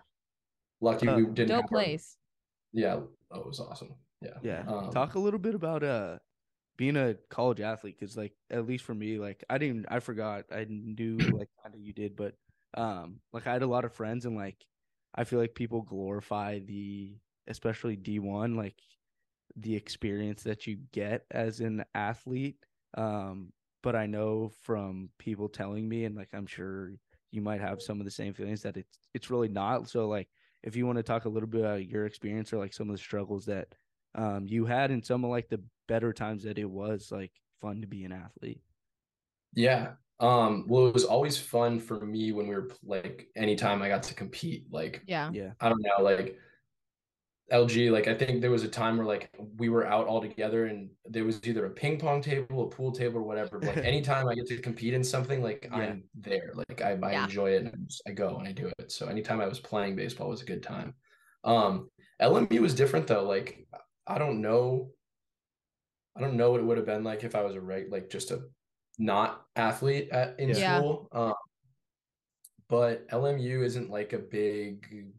[0.82, 1.48] Lucky Uh, we didn't.
[1.50, 2.18] Dope have our- place.
[2.74, 3.00] yeah,
[3.32, 3.94] oh, it was awesome.
[4.22, 4.64] Yeah, Yeah.
[4.68, 6.20] Um, Talk a little bit about uh
[6.78, 10.46] being a college athlete because like at least for me like i didn't i forgot
[10.52, 12.34] i knew like kind of you did but
[12.76, 14.58] um like i had a lot of friends and like
[15.14, 17.14] i feel like people glorify the
[17.48, 18.74] especially d1 like
[19.56, 22.58] the experience that you get as an athlete
[22.98, 23.52] um
[23.84, 26.92] but i know from people telling me and like i'm sure
[27.32, 29.90] you might have some of the same feelings that it's it's really not.
[29.90, 30.28] So like
[30.64, 32.96] if you want to talk a little bit about your experience or like some of
[32.96, 33.68] the struggles that
[34.16, 37.82] um you had and some of like the better times that it was like fun
[37.82, 38.62] to be an athlete.
[39.56, 43.88] Yeah um well it was always fun for me when we were like anytime i
[43.88, 45.32] got to compete like Yeah.
[45.34, 45.54] yeah.
[45.60, 46.38] I don't know like
[47.52, 50.66] LG, like I think there was a time where like we were out all together
[50.68, 53.60] and there was either a ping pong table, a pool table, or whatever.
[53.60, 55.78] But like anytime I get to compete in something, like Yeah.
[55.78, 56.54] I'm there.
[56.56, 57.24] Like I, I Yeah.
[57.26, 58.92] enjoy it and I, just, I go and I do it.
[58.92, 60.96] So anytime I was playing baseball was a good time.
[61.44, 61.90] Um
[62.22, 63.24] LMU was different though.
[63.24, 63.68] Like
[64.08, 64.92] I don't know.
[66.16, 68.10] I don't know what it would have been like if I was a right like
[68.10, 68.44] just a
[68.98, 70.80] not athlete at in Yeah.
[70.80, 71.08] school.
[71.12, 71.34] Um
[72.70, 75.14] but LMU isn't like a big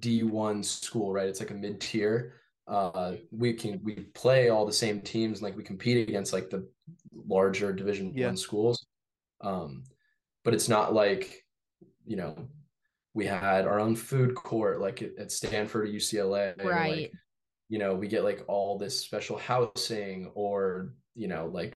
[0.00, 1.28] D1 school, right?
[1.28, 2.34] It's like a mid tier.
[2.66, 6.66] Uh, we can we play all the same teams, like we compete against like the
[7.14, 8.26] larger Division Yeah.
[8.26, 8.86] One schools.
[9.40, 9.84] Um,
[10.44, 11.44] but it's not like
[12.06, 12.36] you know
[13.14, 17.02] we had our own food court like at, at Stanford or UCLA, or, Right.
[17.02, 17.12] Like,
[17.68, 21.74] you know, we get like all this special housing or you know like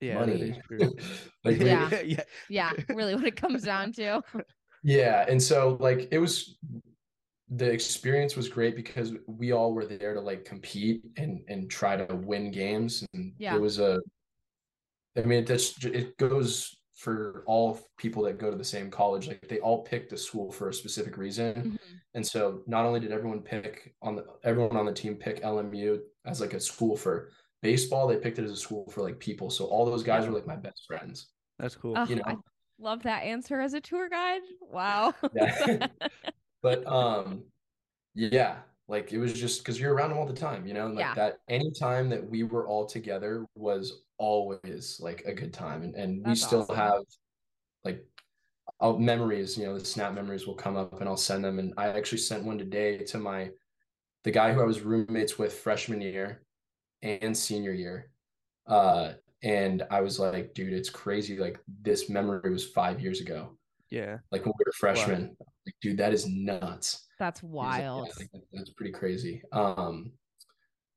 [0.00, 0.40] yeah money.
[0.40, 0.92] is true.
[1.44, 2.00] like we- Yeah.
[2.04, 2.72] yeah Yeah.
[2.88, 4.22] Really what it comes down to.
[4.86, 6.58] Yeah, and so like it was
[7.48, 11.96] the experience was great because we all were there to like compete and and try
[11.96, 13.56] to win games and Yeah.
[13.56, 14.00] it was a
[15.16, 19.46] I mean that's it goes for all people that go to the same college like
[19.48, 21.78] they all picked a school for a specific reason Mhm.
[22.14, 26.00] and so not only did everyone pick on the everyone on the team pick LMU
[26.24, 27.30] as like a school for
[27.62, 30.30] baseball they picked it as a school for like people so all those guys Yeah.
[30.30, 31.28] were like my best friends
[31.58, 32.36] that's cool Oh, you know I
[32.78, 34.42] love that answer as a tour guide.
[34.60, 35.14] Wow.
[35.34, 35.88] Yeah.
[36.64, 37.44] but um
[38.14, 38.56] yeah
[38.88, 41.04] like it was just because you're around them all the time you know and like
[41.04, 41.14] Yeah.
[41.14, 45.94] that any time that we were all together was always like a good time and,
[45.94, 46.76] and we still awesome.
[46.76, 47.02] have
[47.84, 48.04] like
[48.80, 51.74] I'll, memories you know the snap memories will come up and i'll send them and
[51.76, 53.50] i actually sent one today to my
[54.24, 56.42] the guy who i was roommates with freshman year
[57.02, 58.10] and senior year
[58.66, 63.50] uh and i was like dude it's crazy like this memory was five years ago
[63.90, 67.06] yeah like when we were freshmen like dude that is nuts.
[67.18, 68.08] That's He was like, "Yeah, wild.
[68.08, 69.42] I think that- that's pretty crazy.
[69.52, 70.12] Um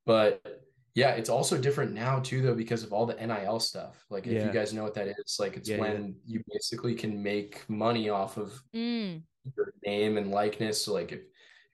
[0.05, 0.63] but
[0.95, 4.03] yeah it's also different now too though because of all the NIL stuff.
[4.09, 5.81] Like if you guys know what that is like it's Yeah, yeah.
[5.81, 9.21] when you basically can make money off of Mm,
[9.55, 10.83] your name and likeness.
[10.83, 11.21] So like if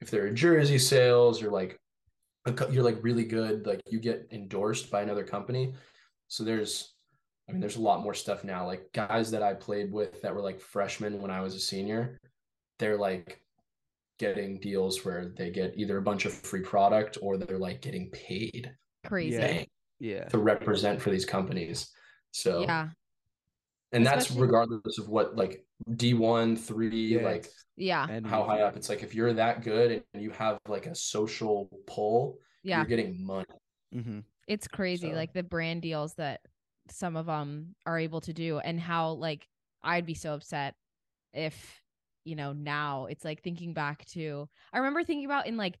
[0.00, 1.78] if there are jersey sales or like
[2.70, 5.74] you're like really good like you get endorsed by another company.
[6.28, 6.92] So there's
[7.48, 8.66] i mean there's a lot more stuff now.
[8.66, 12.18] Like guys that i played with that were like freshmen when i was a senior
[12.78, 13.40] they're like
[14.18, 18.10] getting deals where they get either a bunch of free product or they're like getting
[18.10, 18.70] paid
[19.04, 19.36] crazy.
[19.36, 19.64] Yeah.
[19.98, 21.90] yeah to represent for these companies
[22.30, 22.88] so Yeah.
[23.92, 28.06] and that's Especially- regardless of what like d1 3 Yeah, like Yeah.
[28.08, 30.94] and how high up it's like if you're that good and you have like a
[30.94, 32.78] social pull Yeah.
[32.78, 33.46] you're getting money
[33.94, 34.20] mm-hmm.
[34.46, 36.40] It's crazy, So- like the brand deals that
[36.90, 39.48] some of them are able to do, and how like
[39.82, 40.74] I'd be so upset
[41.32, 41.80] if
[42.24, 45.78] you know now it's like thinking back to I remember thinking about in like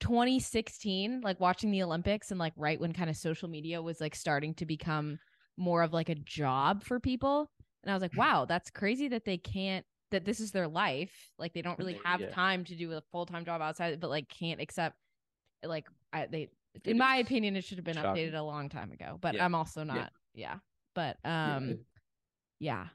[0.00, 4.14] 2016, like watching the Olympics and like right when kind of social media was like
[4.14, 5.18] starting to become
[5.56, 7.50] more of like a job for people,
[7.82, 11.12] and I was like, wow, that's crazy that they can't that this is their life,
[11.38, 12.30] like they don't really have Yeah.
[12.30, 14.96] time to do a full time job outside, but like can't accept
[15.64, 18.28] like I, they It in my opinion it should have been shocking.
[18.28, 19.44] updated a long time ago but Yeah.
[19.44, 20.58] i'm also not yeah,
[20.94, 21.80] but um
[22.60, 22.86] yeah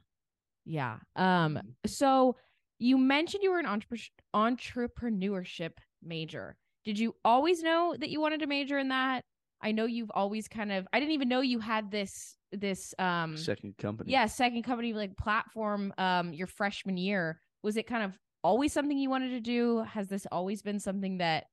[0.65, 1.73] yeah um Mhm.
[1.85, 2.37] so
[2.83, 6.57] you mentioned you were an entrepre- entrepreneurship major.
[6.83, 9.23] Did you always know that you wanted to major in that?
[9.61, 13.37] I know you've always kind of i didn't even know you had this this um
[13.37, 14.11] second company.
[14.11, 17.39] yeah second company like platform um your freshman year.
[17.63, 19.83] Was it kind of always something you wanted to do?
[19.83, 21.45] Has this always been something that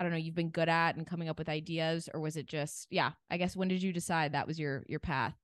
[0.00, 2.46] i don't know you've been good at and coming up with ideas or was it
[2.46, 5.36] just yeah i guess when did you decide that was your your path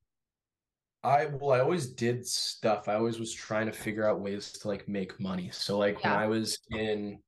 [1.03, 2.89] i well i always did stuff.
[2.89, 5.49] I always was trying to figure out ways to like make money.
[5.53, 6.13] So like Yeah.
[6.13, 7.19] when i was in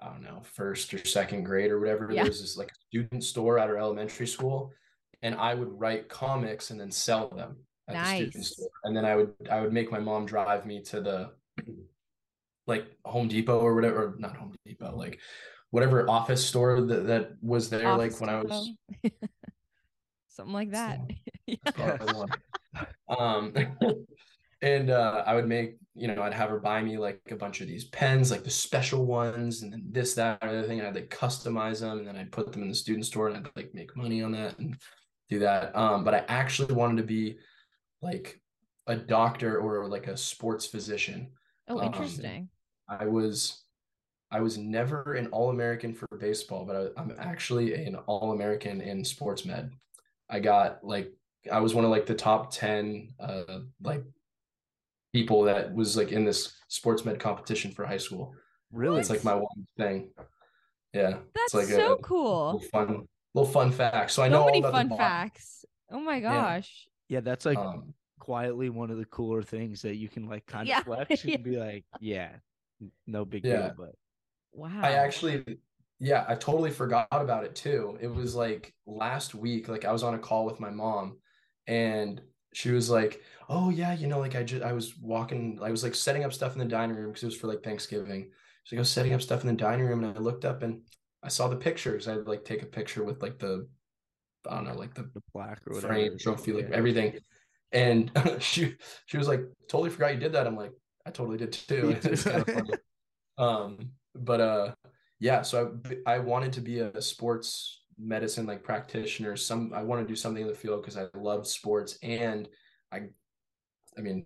[0.00, 2.22] i don't know first or second grade or whatever Yeah.
[2.22, 4.72] there was this like student store at our elementary school
[5.22, 7.56] and i would write comics and then sell them
[7.88, 8.68] at the student store.
[8.84, 11.30] And then i would i would make my mom drive me to the
[12.66, 15.20] like home depot or whatever or not home depot like
[15.70, 18.70] whatever office store that, that was there Office like when i was
[20.34, 21.00] something like that.
[21.46, 21.56] yeah.
[21.64, 22.28] That's probably one.
[23.08, 23.54] Um,
[24.62, 27.60] and uh, I would make, you know, I'd have her buy me like a bunch
[27.60, 30.80] of these pens, like the special ones, and then this, that, and other thing.
[30.80, 33.36] And I'd like customize them, and then I'd put them in the student store, and
[33.36, 34.76] I'd like make money on that and
[35.28, 35.76] do that.
[35.76, 37.38] Um, but I actually wanted to be
[38.02, 38.40] like
[38.86, 41.30] a doctor or like a sports physician.
[41.68, 42.48] Oh, Um, interesting.
[42.88, 43.64] I was
[44.30, 48.80] I was never an All American for baseball, but I, I'm actually an All American
[48.80, 49.72] in sports med.
[50.28, 51.12] I got like
[51.50, 54.04] I was one of like the top ten uh like
[55.12, 58.34] people that was like in this sports med competition for high school.
[58.72, 59.00] Really?
[59.00, 60.10] It's like my one thing.
[60.92, 62.52] Yeah, That's it's like so a cool.
[62.52, 64.10] little fun little fun fact.
[64.12, 65.64] So I know So all many fun facts.
[65.90, 66.88] Oh my gosh.
[67.08, 70.68] yeah, that's like Um, quietly one of the cooler things that you can like kind
[70.68, 71.34] Yeah, of flex yeah.
[71.34, 72.30] and be like, yeah,
[73.06, 73.56] no big Yeah.
[73.56, 73.74] deal.
[73.76, 73.94] But
[74.52, 74.80] Wow.
[74.82, 75.44] I actually,
[75.98, 77.96] yeah, I totally forgot about it too.
[78.00, 81.18] It was like last week, like I was on a call with my mom
[81.66, 82.20] and
[82.52, 85.82] she was like, Oh yeah, you know, like I just I was walking, I was
[85.82, 88.30] like setting up stuff in the dining room because it was for like Thanksgiving.
[88.64, 90.82] So I was setting up stuff in the dining room and I looked up and
[91.22, 92.08] I saw the pictures.
[92.08, 93.66] I'd like take a picture with like the
[94.48, 95.94] I don't know, like the the plaque or whatever.
[95.94, 96.76] frame, trophy, like yeah.
[96.76, 97.18] everything.
[97.72, 98.76] And she
[99.06, 100.46] she was like, totally forgot you did that.
[100.46, 100.72] I'm like,
[101.06, 101.94] I totally did too.
[102.00, 102.10] Too.
[102.10, 102.70] it's kind of funny.
[103.36, 104.74] Um, but uh
[105.24, 109.36] yeah, so I I wanted to be a sports medicine like practitioner.
[109.36, 112.48] Some I want to do something in the field because I love sports and
[112.92, 112.98] I
[113.96, 114.24] I mean,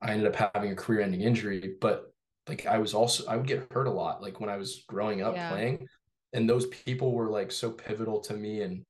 [0.00, 1.96] I ended up having a career-ending injury, but
[2.48, 5.20] like I was also I would get hurt a lot like when I was growing
[5.22, 5.50] up Yeah.
[5.50, 5.86] playing.
[6.32, 8.84] And those people were like so pivotal to me and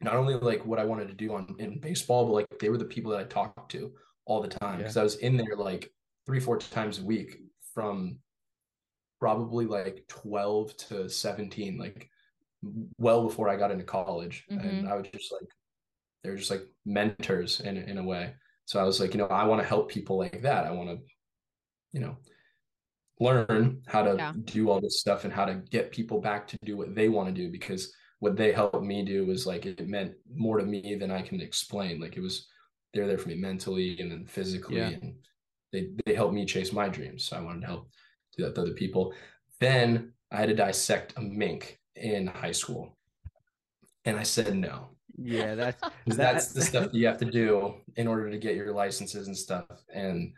[0.00, 2.78] not only like what I wanted to do on in baseball, but like they were
[2.78, 3.92] the people that I talked to
[4.24, 4.84] all the time Yeah.
[4.84, 5.92] because I was in there like
[6.26, 7.30] three, four times a week
[7.74, 8.18] from
[9.20, 12.08] probably like 12 to 17, like
[12.98, 14.44] well before I got into college.
[14.48, 14.88] And mm-hmm.
[14.88, 15.48] I would just like,
[16.24, 18.34] they're just like mentors in, in a way.
[18.64, 20.64] So I was like, you know, I want to help people like that.
[20.64, 20.98] I want to,
[21.92, 22.16] you know,
[23.20, 24.32] learn how to Yeah.
[24.44, 27.28] do all this stuff and how to get people back to do what they want
[27.28, 30.94] to do because what they helped me do was like it meant more to me
[30.94, 32.00] than I can explain.
[32.00, 32.48] Like it was
[32.92, 34.88] they're there for me mentally and then physically Yeah.
[34.88, 35.14] and
[35.72, 37.24] they they helped me chase my dreams.
[37.24, 37.90] So I wanted to help
[38.40, 39.12] do that other people.
[39.60, 42.96] Then I had to dissect a mink in high school.
[44.04, 44.88] And I said no.
[45.16, 48.56] Yeah, that's 'Cause that's the stuff that you have to do in order to get
[48.56, 49.66] your licenses and stuff.
[49.92, 50.32] And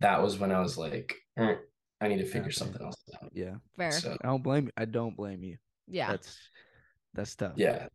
[0.00, 1.56] that was when I was like, "Eh,
[2.00, 2.54] I need to figure Yeah.
[2.54, 3.30] something else out.
[3.34, 3.54] yeah.
[3.76, 3.92] Fair.
[3.92, 4.72] So I don't blame you.
[4.76, 5.58] I don't blame you.
[5.86, 6.10] yeah.
[6.12, 6.38] That's
[7.14, 7.52] that's tough.
[7.56, 7.88] yeah.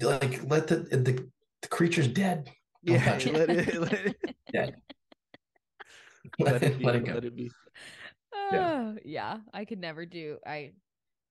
[0.00, 1.28] Like let the the,
[1.62, 2.50] the creature's dead.
[2.84, 3.04] Don't Yeah.
[3.04, 3.34] touch it.
[3.34, 4.14] Let it, let
[4.54, 4.70] Yeah.
[6.38, 6.84] let it be.
[6.84, 7.14] let it go.
[7.14, 7.50] Let it be.
[8.52, 8.92] Yeah.
[8.94, 9.38] Oh, yeah.
[9.52, 10.72] I could never do I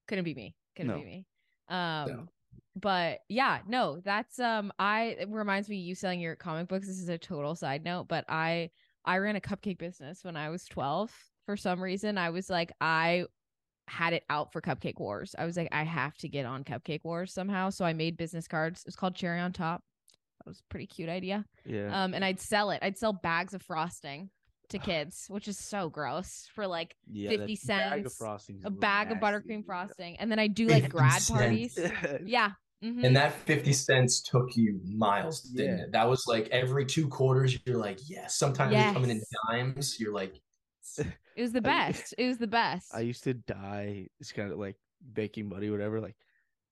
[0.07, 0.55] couldn't be me.
[0.75, 0.97] Couldn't No.
[0.99, 1.25] be me.
[1.69, 2.29] Um
[2.75, 6.87] but yeah, no, that's um I it reminds me you selling your comic books.
[6.87, 8.71] This is a total side note, but I
[9.05, 11.11] I ran a cupcake business when I was 12
[11.45, 12.17] for some reason.
[12.17, 13.25] I was like I
[13.89, 15.35] had it out for Cupcake Wars.
[15.37, 18.47] I was like I have to get on Cupcake Wars somehow, so I made business
[18.47, 18.83] cards.
[18.87, 19.83] It's called Cherry on Top.
[20.39, 21.45] That was a pretty cute idea.
[21.65, 22.03] Yeah.
[22.03, 22.79] Um and I'd sell it.
[22.81, 24.29] I'd sell bags of frosting
[24.69, 27.29] to kids, which is so gross for like yeah.
[27.29, 29.65] 50 that bag of cents, frosting a little bag of nasty, buttercream yeah.
[29.65, 30.17] frosting.
[30.17, 31.29] And then I do like grad cents.
[31.31, 31.79] parties.
[32.25, 32.51] Yeah.
[32.83, 33.03] mhm.
[33.03, 35.83] And that 50 cents took you miles, didn't Yeah.
[35.85, 35.91] it?
[35.91, 38.35] That was like every two quarters, you're like, yes.
[38.35, 39.99] Sometimes they come in in dimes.
[39.99, 40.35] You're like,
[40.97, 42.13] It was the I- best.
[42.17, 42.93] It was the best.
[42.93, 44.07] I used to die.
[44.19, 44.75] It's kind of like
[45.13, 45.99] baking buddy, whatever.
[46.01, 46.15] Like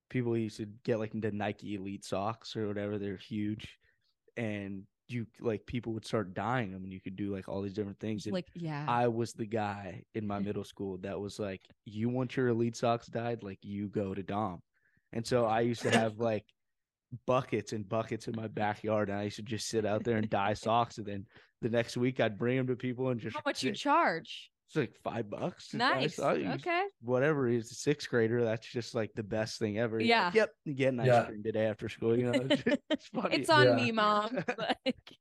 [0.10, 2.98] people used to get like the Nike Elite socks or whatever.
[3.00, 3.78] They're huge,
[4.38, 7.74] and you like people would start dying them, and you could do like all these
[7.74, 8.26] different things.
[8.26, 8.86] And like yeah.
[8.88, 12.76] I was the guy in my middle school that was like, "You want your Elite
[12.76, 13.44] socks dyed?
[13.44, 14.62] Like you go to Dom."
[15.14, 16.46] And so I used to have like
[17.26, 20.30] buckets and buckets in my backyard, and I used to just sit out there and
[20.30, 21.26] dye socks, and then
[21.62, 24.51] the next week I'd bring them to people and just How much you charge?
[24.72, 25.68] It's like five bucks.
[25.70, 26.16] to Nice.
[26.16, 26.40] socks.
[26.40, 26.84] You Okay.
[27.02, 30.00] Whatever is a sixth grader, that's just like the best thing ever.
[30.00, 30.42] You're like, Yeah.
[30.44, 30.52] yep.
[30.64, 31.26] You get an ice Yeah.
[31.26, 32.18] cream today after school.
[32.18, 33.36] You know, it's, it's funny.
[33.36, 33.76] It's on Yeah.
[33.76, 34.38] me, mom.
[34.58, 35.18] Like,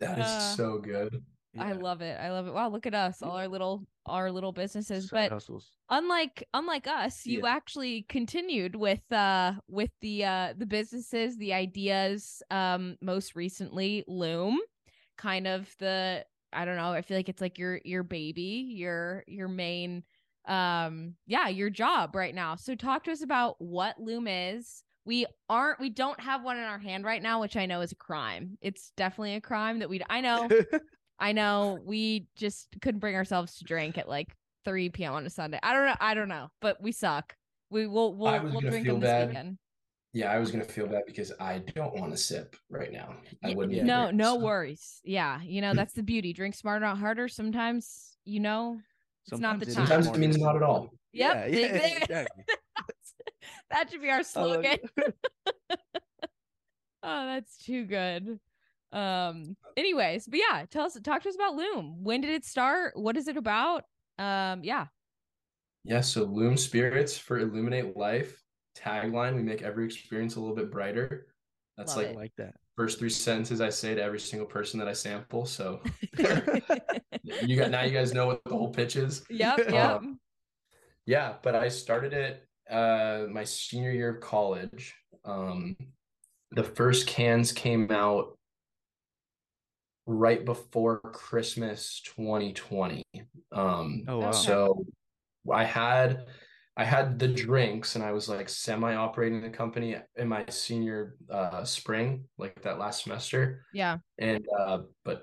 [0.00, 1.22] that is Uh, so good.
[1.58, 2.18] I love it.
[2.18, 2.54] I love it.
[2.54, 5.08] Wow, look at us, all our little our little businesses.
[5.10, 5.72] Side But hustles.
[5.90, 7.48] unlike unlike us, you Yeah.
[7.54, 12.42] actually continued with uh with the uh the businesses, the ideas.
[12.50, 14.56] Um, most recently, LÜM,
[15.18, 16.92] kind of the I don't know.
[16.92, 20.02] I feel like it's like your your baby, your your main
[20.46, 25.26] um yeah your job right now so talk to us about what LÜM is we
[25.50, 27.96] aren't we don't have one in our hand right now which i know is a
[27.96, 30.48] crime it's definitely a crime that we i know
[31.18, 34.28] I know we just couldn't bring ourselves to drink at like
[34.64, 35.14] 3 p.m.
[35.14, 35.58] on a Sunday.
[35.62, 35.96] I don't know.
[36.00, 37.34] I don't know, but we suck.
[37.70, 39.28] We will we'll we'll drink them this bad.
[39.28, 39.58] weekend.
[40.14, 43.14] Yeah, I was gonna feel bad because I don't want to sip right now.
[43.44, 43.76] I Y- wouldn't.
[43.76, 43.84] Yeah.
[43.84, 45.00] no, either, no so- worries.
[45.04, 46.32] Yeah, you know that's the beauty.
[46.32, 47.28] Drink smarter, not harder.
[47.28, 48.80] Sometimes, you know,
[49.30, 49.86] It's not the Sometimes time.
[50.04, 50.90] Sometimes it means not at all.
[51.12, 52.44] Yep, Yeah, they- yeah, exactly.
[53.70, 54.78] that should be our slogan.
[57.02, 58.40] Oh, that's too good.
[58.92, 59.56] Um.
[59.76, 61.98] Anyways, but yeah, tell us, talk to us about LÜM.
[62.02, 62.94] When did it start?
[62.96, 63.84] What is it about?
[64.18, 64.64] Um.
[64.64, 64.86] Yeah.
[65.84, 68.42] Yeah, so LÜM Spirits for Illuminate Life.
[68.78, 71.26] Tagline, we make every experience a little bit brighter.
[71.76, 72.54] That's Love like like that.
[72.76, 75.46] first three sentences I say to every single person that I sample.
[75.46, 75.80] So
[77.22, 79.24] you got now you guys know what the whole pitch is.
[79.30, 79.58] yep.
[79.58, 79.72] Yep.
[79.74, 80.20] Um,
[81.06, 84.94] Yeah, but I started it uh my senior year of college.
[85.24, 85.76] Um
[86.52, 88.38] the first cans came out
[90.06, 93.04] right before Christmas 2020.
[93.52, 94.30] Um Oh wow.
[94.30, 94.84] so
[95.50, 96.26] I had
[96.78, 101.16] I had the drinks and I was like semi operating the company in my senior
[101.28, 103.64] uh spring, like that last semester.
[103.74, 103.98] yeah.
[104.18, 105.18] And uh but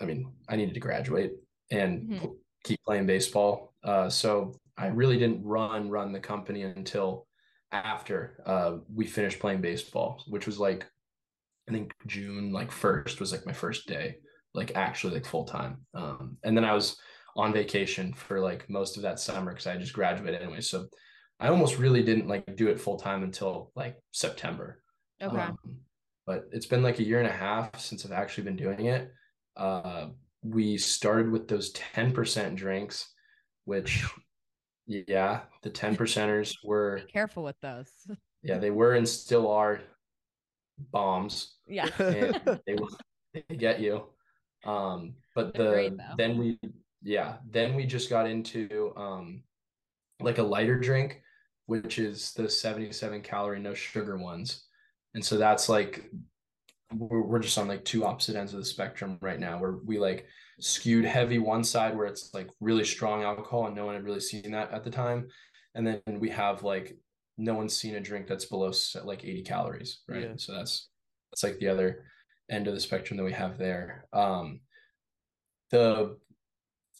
[0.00, 1.32] I mean, I needed to graduate
[1.70, 2.18] and Mhm.
[2.20, 3.74] pl- keep playing baseball.
[3.84, 7.26] Uh so I really didn't run run the company until
[7.70, 10.86] after uh we finished playing baseball, which was like
[11.68, 14.16] I think June like 1st was like my first day,
[14.54, 15.84] like actually like full time.
[15.92, 16.96] Um and then I was
[17.38, 20.60] on vacation for like most of that summer because I just graduated anyway.
[20.60, 20.88] So
[21.38, 24.82] I almost really didn't like do it full time until like September.
[25.22, 25.36] Okay.
[25.38, 25.56] Um,
[26.26, 29.12] but it's been like a year and a half since I've actually been doing it.
[29.56, 30.08] Uh,
[30.42, 33.08] we started with those 10% drinks,
[33.64, 34.04] which,
[34.86, 37.90] yeah, the 10 percenters were, Careful with those.
[38.42, 39.80] yeah, they were and still are
[40.92, 41.54] bombs.
[41.68, 41.88] Yeah.
[41.98, 42.90] And they will
[43.32, 44.06] they get you.
[44.64, 46.58] Um, but They're the great, then we,
[47.02, 49.42] yeah, then we just got into um,
[50.20, 51.22] like a lighter drink,
[51.66, 54.64] which is the 77 calorie, no sugar ones.
[55.14, 56.10] And so that's like
[56.94, 59.98] we're, we're just on like two opposite ends of the spectrum right now where we
[59.98, 60.26] like
[60.60, 64.20] skewed heavy one side where it's like really strong alcohol and no one had really
[64.20, 65.28] seen that at the time
[65.74, 66.96] and then we have like
[67.36, 68.72] no one's seen a drink that's below
[69.04, 70.32] like 80 calories right Yeah.
[70.36, 70.88] so that's
[71.30, 72.04] that's like the other
[72.50, 74.60] end of the spectrum that we have there um
[75.70, 76.16] the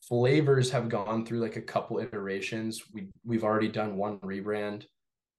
[0.08, 4.84] flavors have gone through like a couple iterations we we've already done one rebrand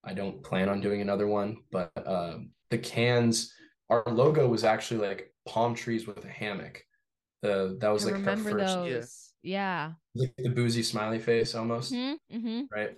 [0.04, 2.38] i don't plan on doing another one but uh
[2.70, 3.54] the cans
[3.90, 6.84] our logo was actually like palm trees with a hammock.
[7.42, 9.30] The that was I like our remember first those.
[9.42, 9.94] Yeah.
[10.16, 12.38] like the boozy smiley face almost, Mm-hmm.
[12.38, 12.62] Mm-hmm.
[12.72, 12.96] right?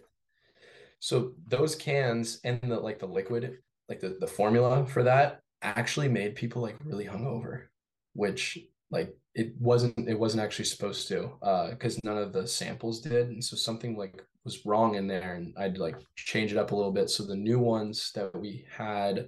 [1.00, 6.10] So those cans and the like the liquid, like the, the formula for that actually
[6.10, 7.64] made people like really hungover,
[8.14, 13.00] which like it wasn't it wasn't actually supposed to uh because none of the samples
[13.00, 16.72] did and so something like was wrong in there and I'd like change it up
[16.72, 19.28] a little bit so the new ones that we had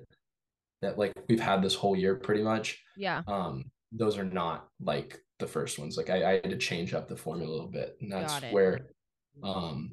[0.81, 3.21] that like we've had this whole year pretty much Yeah.
[3.27, 7.07] um those are not like the first ones like I, I had to change up
[7.07, 8.87] the formula a little bit and that's where
[9.43, 9.91] um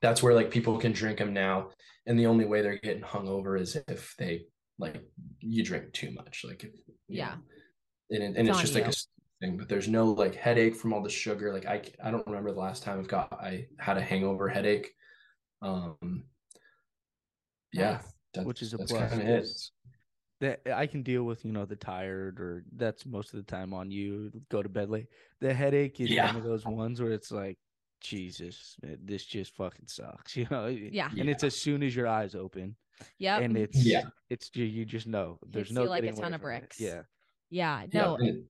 [0.00, 1.70] that's where like people can drink them now
[2.06, 4.46] and the only way they're getting hungover is if they
[4.78, 5.02] like
[5.40, 6.70] you drink too much like if,
[7.08, 7.34] Yeah.
[7.34, 7.40] know,
[8.12, 8.88] and, it- and It's it's on just like you.
[8.88, 9.08] a s-
[9.40, 12.52] thing but there's no like headache from all the sugar like i i don't remember
[12.52, 14.92] the last time I've got I had a hangover headache
[15.62, 15.96] um
[17.72, 18.02] yeah Nice.
[18.34, 19.46] that's, Which is a that's plus, kind of it
[20.40, 23.72] that I can deal with, you know, the tired or that's most of the time
[23.72, 24.32] on you.
[24.50, 25.06] Go to bed late.
[25.40, 26.26] The headache is Yeah.
[26.26, 27.58] one of those ones where it's like,
[28.00, 30.66] Jesus, man, this just fucking sucks, you know.
[30.66, 31.10] Yeah.
[31.16, 32.74] And it's as soon as your eyes open,
[33.18, 33.38] Yeah.
[33.38, 34.06] and it's Yeah.
[34.30, 36.58] it's you, you just know there's Hits no you like a ton of from it.
[36.60, 36.80] bricks.
[36.80, 37.02] Yeah,
[37.52, 37.82] yeah.
[37.90, 38.46] Yeah, No, it-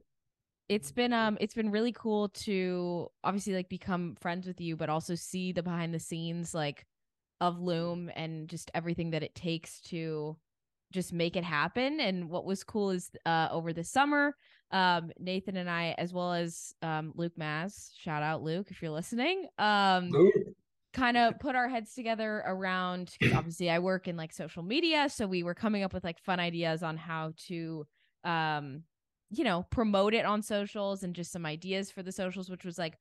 [0.69, 4.89] it's been um it's been really cool to obviously like become friends with you but
[4.89, 6.87] also see the behind the scenes like
[7.41, 10.37] of LÜM and just everything that it takes to
[10.93, 14.37] just make it happen and what was cool is uh over the summer
[14.71, 18.91] um nathan and i as well as um luke maz shout out luke if you're
[18.93, 20.11] listening um
[20.95, 25.09] kind of put our heads together around because obviously I work in like social media,
[25.09, 27.87] so we were coming up with like fun ideas on how to
[28.25, 28.85] um
[29.33, 32.79] you know promote it on socials and just some ideas for the socials which was
[32.79, 32.97] like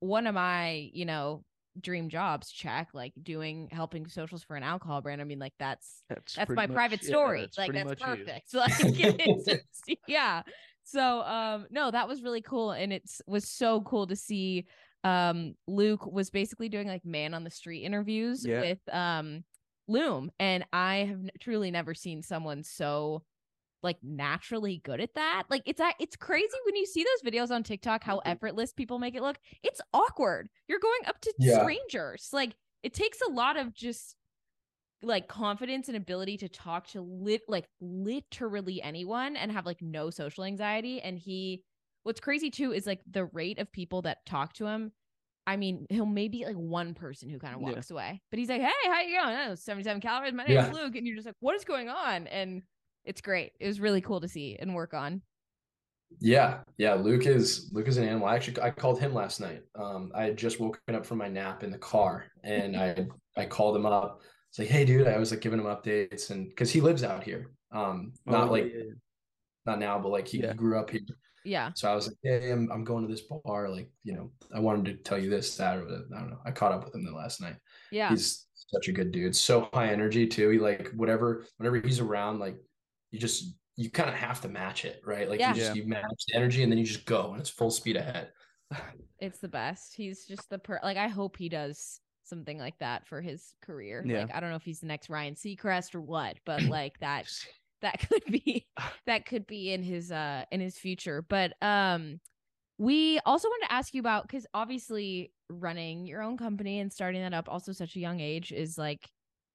[0.00, 1.44] one of my you know
[1.80, 6.02] dream jobs check like doing helping socials for an alcohol brand i mean like that's
[6.08, 8.06] that's that's my much- private yeah, story that's like that's much you.
[8.06, 10.42] perfect like it's just- yeah
[10.84, 14.66] so um no that was really cool and it's was so cool to see
[15.04, 18.60] um luke was basically doing like man on the street interviews Yeah.
[18.60, 19.42] with um
[19.90, 23.22] LÜM and i have n- truly never seen someone so
[23.82, 27.62] like naturally good at that like it's it's crazy when you see those videos on
[27.62, 28.28] tiktok how mm-hmm.
[28.30, 31.60] effortless people make it look it's awkward you're going up to Yeah.
[31.60, 34.16] strangers like it takes a lot of just
[35.02, 40.10] like confidence and ability to talk to lit like literally anyone and have like no
[40.10, 41.64] social anxiety and he
[42.04, 44.92] what's crazy too is like the rate of people that talk to him
[45.46, 47.72] I mean, he'll maybe like one person who kind of Yeah.
[47.72, 49.36] walks away, but he's like, "Hey, how you going?
[49.50, 50.32] Oh, 77 calories.
[50.32, 50.72] My name's Yeah.
[50.72, 52.62] Luke," and you're just like, "What is going on?" And
[53.04, 53.52] it's great.
[53.60, 55.22] It was really cool to see and work on.
[56.20, 56.94] Yeah, yeah.
[56.94, 58.26] Luke is Luke is an animal.
[58.28, 59.62] I actually I called him last night.
[59.74, 63.46] Um, I had just woken up from my nap in the car, and I I
[63.46, 64.20] called him up.
[64.50, 65.06] It's like, hey, dude.
[65.08, 67.50] I was like giving him updates, and because he lives out here.
[67.72, 68.90] Um, not Oh, like yeah, yeah.
[69.64, 70.52] not now, but like he, he Yeah.
[70.52, 71.00] grew up here.
[71.44, 73.68] Yeah, So I was like, hey, I'm I'm going to this bar.
[73.70, 75.82] Like, you know, I wanted to tell you this, that, or.
[75.86, 76.38] I don't know.
[76.44, 77.56] I caught up with him the last night.
[77.90, 79.34] yeah, He's such a good dude.
[79.34, 80.50] So high energy too.
[80.50, 82.58] He like whatever whenever he's around, like
[83.12, 85.28] you just you kind of have to match it, right?
[85.28, 85.50] Like Yeah.
[85.50, 87.96] you just you match the energy and then you just go and it's full speed
[87.96, 88.32] ahead.
[89.20, 89.94] it's the best.
[89.94, 90.80] He's just the per.
[90.82, 94.02] Like, I hope he does something like that for his career.
[94.04, 94.22] Yeah.
[94.22, 97.26] Like, I don't know if he's the next Ryan Seacrest or what, but like that
[97.82, 98.66] that could be
[99.06, 102.18] that could be in his uh in his future but um
[102.78, 107.20] we also wanted to ask you about because obviously running your own company and starting
[107.20, 109.06] that up also such a young age is like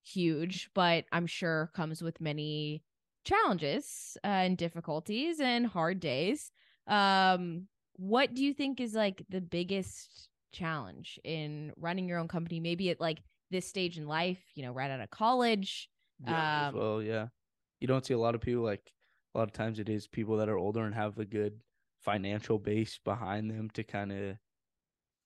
[0.04, 2.84] huge but i'm sure comes with many
[3.28, 6.52] challenges uh, and difficulties and hard days
[6.88, 12.60] um what do you think is like the biggest challenge in running your own company
[12.60, 13.20] maybe at like
[13.52, 17.28] this stage in life you know right out of college Yeah, Um, well, yeah.
[17.80, 18.92] You don't see a lot of people like
[19.36, 21.62] a lot of times it is people that are older and have a good
[22.02, 24.38] financial base behind them to kind of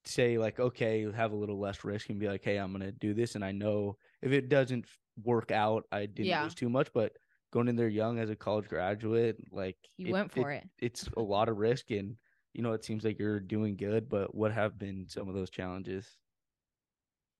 [0.06, 3.14] say like, okay, have a little less risk and be like, hey, I'm gonna do
[3.14, 4.86] this, and I know if it doesn't
[5.24, 6.44] work out, I didn't Yeah.
[6.44, 6.92] lose too much.
[6.94, 7.14] But
[7.52, 11.22] going in there young as a college graduate, like you went for it, It's a
[11.22, 12.16] lot of risk, and
[12.54, 14.10] you know it seems like you're doing good.
[14.10, 16.08] But what have been some of those challenges?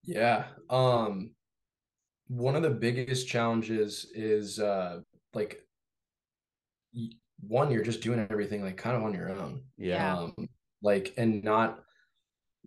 [0.04, 0.46] Yeah.
[0.70, 1.34] Um
[2.28, 5.00] one of the biggest challenges is uh
[5.34, 5.66] like
[7.40, 9.64] one you're just doing everything like kind of on your own.
[9.76, 10.16] Yeah.
[10.16, 10.48] Um
[10.82, 11.80] like and not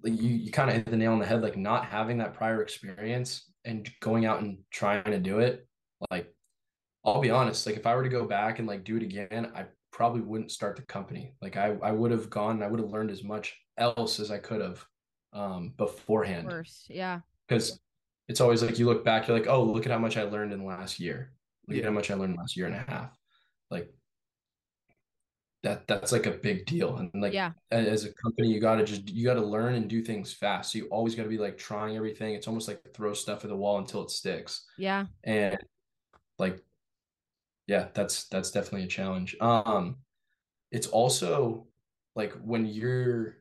[0.03, 2.33] like you you kind of hit the nail on the head like not having that
[2.33, 5.67] prior experience and going out and trying to do it
[6.11, 6.34] like
[7.05, 9.51] I'll be honest like if I were to go back and like do it again
[9.55, 12.91] I probably wouldn't start the company like I I would have gone I would have
[12.91, 14.83] learned as much else as I could have
[15.33, 17.79] um beforehand worst yeah because
[18.27, 20.51] it's always like you look back, you're like, oh, look at how much I learned
[20.51, 21.31] in the last year.
[21.67, 23.15] Look at how much I learned last year and a half.
[23.69, 23.93] Like
[25.63, 26.97] that that's like a big deal.
[26.97, 30.33] And like yeah as a company, you gotta just you gotta learn and do things
[30.33, 30.71] fast.
[30.71, 32.35] So you always gotta be like trying everything.
[32.35, 34.65] It's almost like throw stuff at the wall until it sticks.
[34.77, 35.57] yeah And
[36.37, 36.63] like
[37.67, 39.35] yeah, that's that's definitely a challenge.
[39.41, 39.97] Um
[40.71, 41.67] it's also
[42.15, 43.37] like when you're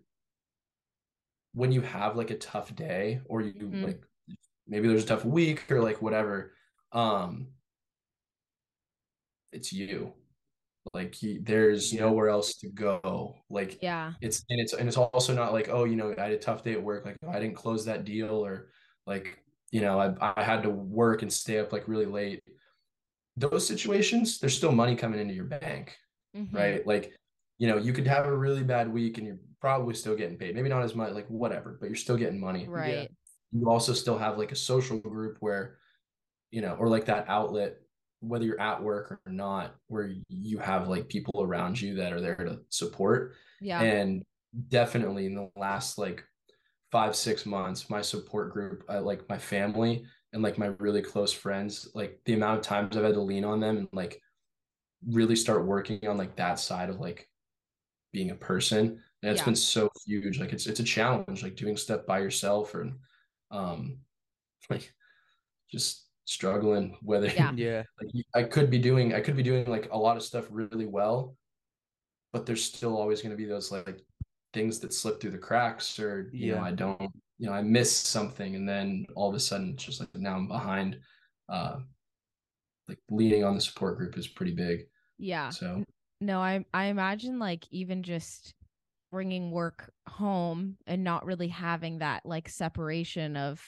[1.53, 3.85] when you have like a tough day or you Mhm.
[3.85, 4.03] like
[4.67, 6.55] maybe there's a tough week or like whatever
[6.93, 7.49] um
[9.53, 10.13] it's you
[10.95, 12.01] like you, there's Yeah.
[12.01, 15.85] nowhere else to go like yeah it's and it's and it's also not like oh
[15.85, 18.45] you know I had a tough day at work like I didn't close that deal
[18.45, 18.71] or
[19.07, 22.43] like you know I I had to work and stay up like really late
[23.37, 25.97] those situations there's still money coming into your bank
[26.37, 26.53] Mhm.
[26.53, 26.87] right?
[26.87, 27.17] Like,
[27.59, 30.55] you know, you could have a really bad week and you're probably still getting paid.
[30.57, 32.67] Maybe not as much, like whatever, but you're still getting money.
[32.69, 33.09] right
[33.53, 35.79] You also still have like a social group where,
[36.51, 37.77] you know, or like that outlet,
[38.21, 42.21] whether you're at work or not, where you have like people around you that are
[42.21, 43.35] there to support.
[43.61, 44.25] yeah And
[44.69, 46.25] definitely in the last like
[46.91, 50.05] five, six months, my support group, I, like my family
[50.35, 53.47] and like my really close friends, like the amount of times I've had to lean
[53.47, 54.23] on them and like
[55.09, 57.31] really start working on like that side of like
[58.13, 59.03] being a person.
[59.23, 59.47] And it's Yeah.
[59.47, 60.41] been so huge.
[60.41, 63.01] Like it's it's a challenge, like doing stuff by yourself and
[63.51, 63.99] um
[64.71, 64.93] like
[65.71, 67.53] just struggling whether Yeah.
[67.57, 70.47] Yeah, like I could be doing I could be doing like a lot of stuff
[70.51, 71.37] really well,
[72.33, 74.03] but there's still always going to be those like
[74.53, 76.63] things that slip through the cracks or you know Yeah.
[76.63, 77.13] I don't
[77.45, 80.35] you know I miss something and then all of a sudden it's just like now
[80.35, 80.99] I'm behind.
[81.47, 81.81] Uh,
[82.89, 84.85] like leaning on the support group is pretty big.
[85.19, 85.85] yeah So
[86.23, 88.55] no i i imagine like even just
[89.13, 93.61] bringing work home and not really having that like separation of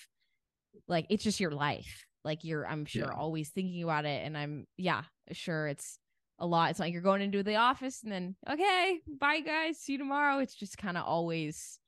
[0.88, 3.18] like it's just your life like you're i'm sure Yeah.
[3.18, 5.02] always thinking about it and i'm yeah
[5.32, 5.98] sure it's
[6.38, 9.92] a lot it's like you're going into the office and then okay bye guys see
[9.92, 11.78] you tomorrow it's just kind of always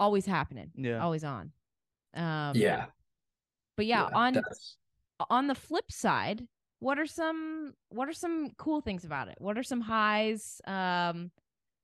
[0.00, 0.98] always happening yeah.
[1.00, 1.52] always on
[2.14, 2.86] um yeah,
[3.76, 4.40] but yeah, on
[5.28, 6.44] on the flip side,
[6.80, 9.36] what are some what are some cool things about it?
[9.38, 10.60] What are some highs?
[10.66, 11.30] Um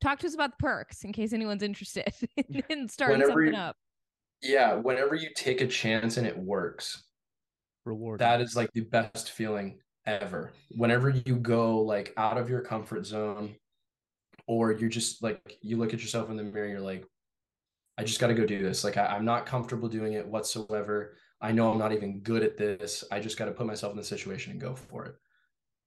[0.00, 3.54] talk to us about the perks in case anyone's interested in, in starting Whenever something
[3.54, 3.76] you- up.
[4.42, 4.74] yeah.
[4.74, 7.04] Whenever you take a chance and it works,
[7.84, 8.18] reward.
[8.18, 13.06] that is like the best feeling ever whenever you go like out of your comfort
[13.06, 13.54] zone
[14.48, 17.04] or you're just like you look at yourself in the mirror you're like
[17.98, 21.16] i just got to go do this like I, i'm not comfortable doing it whatsoever
[21.40, 23.96] i know i'm not even good at this i just got to put myself in
[23.98, 25.14] the situation and go for it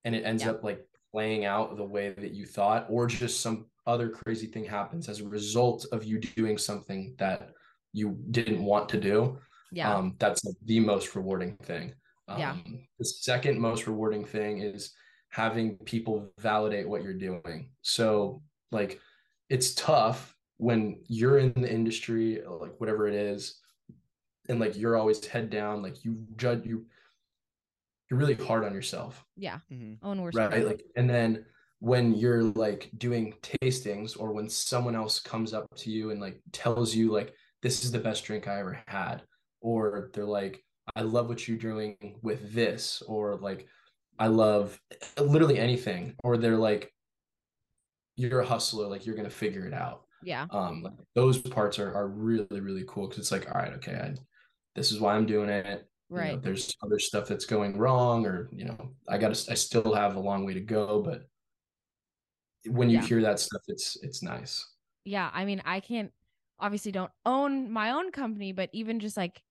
[0.05, 0.51] and it ends Yeah.
[0.51, 4.64] up like playing out the way that you thought or just some other crazy thing
[4.66, 7.49] happens as a result of you doing something that
[7.93, 9.39] you didn't want to do
[9.72, 9.95] Yeah.
[9.95, 11.93] um, that's like the most rewarding thing.
[12.28, 12.55] Um, Yeah.
[12.99, 14.93] The second most rewarding thing is
[15.30, 17.72] having people validate what you're doing.
[17.82, 18.99] So, like,
[19.49, 23.60] it's tough when you're in the industry, like whatever it is,
[24.49, 26.86] and like you're always head down, like you judge you.
[28.10, 29.60] You're really hard on yourself, yeah.
[29.72, 29.99] Mhm.
[30.03, 30.38] Own worst.
[30.38, 30.49] right?
[30.49, 30.68] critic.
[30.68, 31.45] Like, and then
[31.80, 36.41] when you're like doing tastings, or when someone else comes up to you and like
[36.51, 39.24] tells you like this is the best drink I ever had,
[39.62, 40.64] or they're like,
[40.95, 43.68] I love what you're doing with this, or like,
[44.18, 44.78] I love
[45.18, 46.91] literally anything, or they're like,
[48.18, 50.03] you're a hustler, like you're gonna figure it out.
[50.22, 50.47] Yeah.
[50.51, 53.95] Um, like, those parts are are really really cool because it's like, all right, okay,
[53.95, 54.15] I,
[54.76, 55.88] this is why I'm doing it.
[56.15, 56.43] You know, Right.
[56.43, 60.15] there's other stuff that's going wrong, or you know, I got to, I still have
[60.15, 61.24] a long way to go, but
[62.67, 63.07] when you Yeah.
[63.07, 64.65] hear that stuff, it's it's nice.
[65.05, 66.11] yeah i mean i can't
[66.59, 69.41] obviously don't own my own company but even just like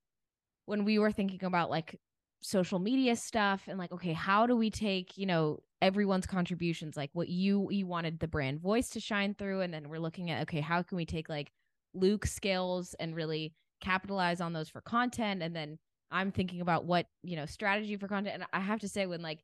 [0.67, 1.99] when we were thinking about like
[2.41, 7.11] social media stuff and like okay how do we take you know everyone's contributions like
[7.13, 10.43] what you you wanted the brand voice to shine through and then we're looking at
[10.43, 11.51] okay how can we take like
[11.95, 15.79] luke's skills and really capitalize on those for content and then
[16.11, 19.23] i'm thinking about what you know strategy for content and i have to say when
[19.23, 19.41] like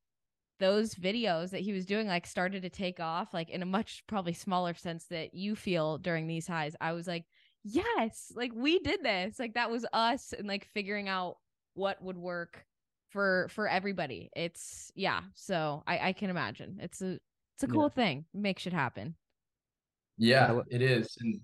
[0.61, 4.05] those videos that he was doing like started to take off like in a much
[4.07, 7.25] probably smaller sense that you feel during these highs i was like
[7.65, 9.39] yes like we did this.
[9.39, 11.39] Like that was us and like figuring out
[11.75, 12.65] what would work
[13.15, 17.13] for for everybody it's yeah so i i can imagine it's a
[17.55, 17.73] it's a Yeah.
[17.73, 19.15] cool thing make shit happen
[20.19, 21.41] Yeah, it is, and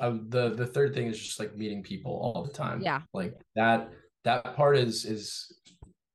[0.00, 2.80] uh, the the third thing is just like meeting people all the time.
[2.82, 3.02] Yeah.
[3.12, 3.90] like that
[4.24, 5.52] that part is is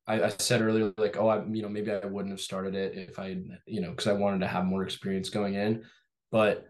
[0.07, 2.97] I, I said earlier like oh I you know maybe I wouldn't have started it
[2.97, 3.27] if I
[3.75, 5.83] you know because I wanted to have more experience going in,
[6.31, 6.65] but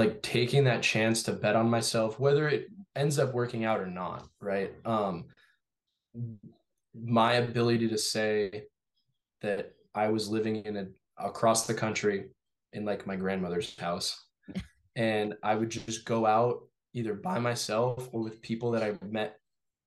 [0.00, 3.86] like taking that chance to bet on myself whether it ends up working out or
[3.86, 5.24] not right um
[7.04, 8.64] my ability to say
[9.40, 10.86] that I was living in a
[11.18, 12.28] across the country
[12.72, 14.26] in like my grandmother's house
[14.96, 16.60] and I would just go out
[16.94, 19.38] either by myself or with people that I met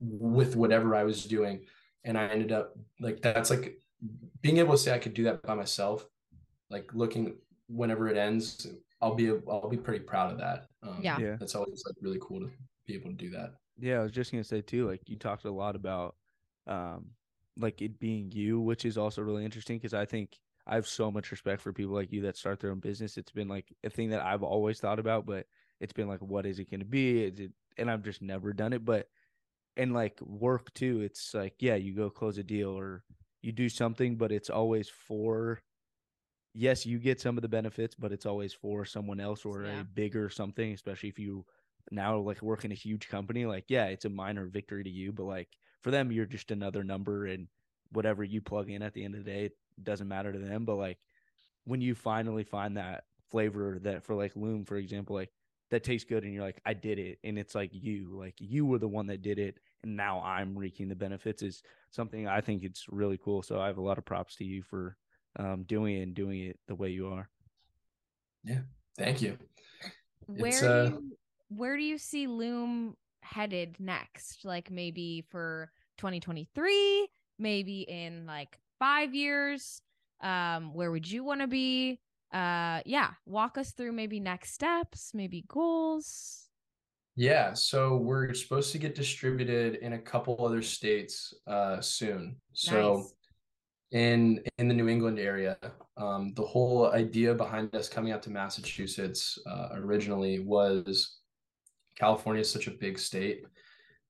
[0.01, 1.65] with whatever I was doing
[2.03, 3.77] and I ended up like that's like
[4.41, 6.05] being able to say I could do that by myself
[6.69, 7.35] like looking
[7.67, 8.67] whenever it ends
[9.01, 11.17] I'll be I'll be pretty proud of that um, Yeah.
[11.17, 11.35] Yeah.
[11.39, 12.49] that's always like really cool to
[12.87, 14.87] be able to do that Yeah, I was just gonna say too.
[14.87, 16.15] Like you talked a lot about,
[16.67, 17.11] um,
[17.57, 21.11] like it being you, which is also really interesting because I think I have so
[21.11, 23.17] much respect for people like you that start their own business.
[23.17, 25.47] It's been like a thing that I've always thought about, but
[25.79, 27.23] it's been like, what is it gonna be?
[27.23, 27.51] Is it?
[27.77, 28.85] And I've just never done it.
[28.85, 29.07] But
[29.77, 33.03] and like work too, it's like yeah, you go close a deal or
[33.41, 35.59] you do something, but it's always for.
[36.53, 39.79] Yes, you get some of the benefits, but it's always for someone else or Yeah.
[39.81, 41.45] a bigger something, especially if you
[41.91, 45.11] now like work in a huge company like yeah it's a minor victory to you
[45.11, 47.47] but like for them you're just another number and
[47.91, 50.65] whatever you plug in at the end of the day it doesn't matter to them.
[50.65, 50.99] But like
[51.65, 55.31] when you finally find that flavor that for like LÜM for example like
[55.69, 58.65] that tastes good and you're like i did it and it's like you like you
[58.65, 62.41] were the one that did it and now i'm reaping the benefits is something i
[62.41, 63.41] think it's really cool.
[63.41, 64.97] So i have a lot of props to you for
[65.39, 67.29] um, doing it and doing it the way you are.
[68.43, 68.59] Yeah.
[68.97, 69.37] thank you.
[70.27, 71.17] Where It's, do uh, you,
[71.49, 77.07] where do you see LÜM headed next like maybe for 2023
[77.39, 79.81] maybe in like five years
[80.21, 81.99] um where would you want to be
[82.33, 86.47] uh yeah walk us through maybe next steps maybe goals
[87.15, 92.37] Yeah, so we're supposed to get distributed in a couple other states uh soon.
[92.53, 93.13] So Nice.
[93.91, 95.57] in in the New England area,
[95.97, 101.19] um the whole idea behind us coming out to Massachusetts uh, originally was
[101.95, 103.45] California is such a big state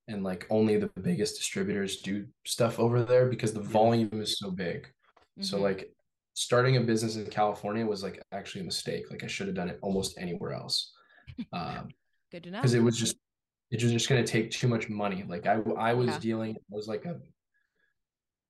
[0.08, 4.50] and like only the biggest distributors do stuff over there because the volume is so
[4.50, 4.88] big.
[5.40, 5.62] So Mhm.
[5.62, 5.94] like
[6.34, 9.10] starting a business in California was like actually a mistake.
[9.10, 10.92] Like I should have done it almost anywhere else.
[11.52, 11.88] Um
[12.30, 13.16] good to know because it was just
[13.70, 16.18] it was just going to take too much money like i i was Yeah.
[16.18, 17.18] dealing it was like a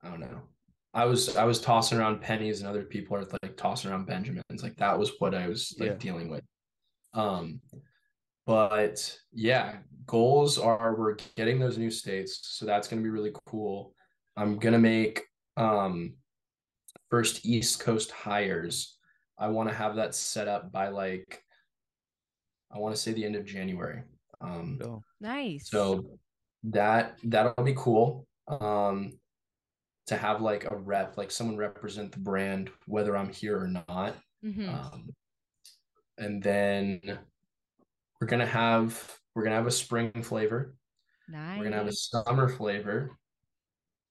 [0.03, 0.41] i don't know
[0.95, 4.63] i was i was tossing around pennies and other people are like tossing around benjamins
[4.63, 5.95] like that was what i was like Yeah.
[5.97, 6.45] dealing with
[7.15, 7.61] um
[8.47, 13.33] but yeah goals are we're getting those new states so that's going to be really
[13.47, 13.95] cool
[14.37, 15.25] I'm gonna make
[15.57, 16.15] um
[17.11, 18.97] first East Coast hires.
[19.39, 21.43] I want to have that set up by like
[22.71, 24.03] I want to say the end of January.
[24.41, 25.69] Um So, Nice.
[25.69, 26.19] so
[26.65, 28.27] that that'll be cool.
[28.49, 29.13] Um
[30.07, 34.17] to have like a rep, like someone represent the brand, whether I'm here or not.
[34.43, 34.69] Mhm.
[34.69, 35.15] Um,
[36.19, 37.19] and then
[38.23, 40.77] we're gonna have we're gonna have a spring flavor.
[41.29, 41.59] nice.
[41.59, 43.19] We're gonna have a summer flavor,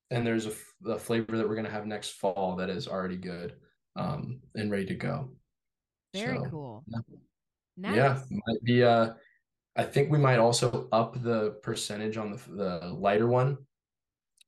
[0.10, 3.56] and there's a flavor that we're gonna have next fall that is already good
[3.96, 5.30] um, and ready to go.
[6.14, 6.84] Very So, cool.
[6.88, 7.00] yeah.
[7.78, 7.96] Nice.
[7.96, 8.84] Yeah, might be.
[8.84, 9.14] Uh,
[9.78, 13.60] I think we might also up the percentage on the the lighter one.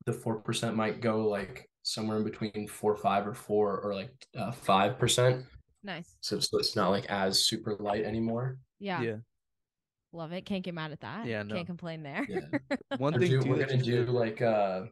[0.05, 4.11] The four percent might go like somewhere in between four five or four or like
[4.37, 5.45] uh, five percent.
[5.83, 6.17] Nice.
[6.19, 8.57] So, so it's not like as super light anymore.
[8.79, 9.01] Yeah.
[9.01, 9.15] yeah.
[10.13, 10.45] Love it.
[10.45, 11.25] Can't get mad at that.
[11.25, 11.55] Yeah, no.
[11.55, 12.25] Can't complain there.
[12.29, 12.77] Yeah.
[12.97, 14.83] One We're, thing do, we're gonna do like uh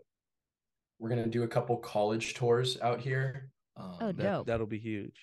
[0.99, 3.51] we're gonna do a couple college tours out here.
[3.77, 4.47] Um, Oh, that- dope.
[4.47, 5.19] that'll be huge.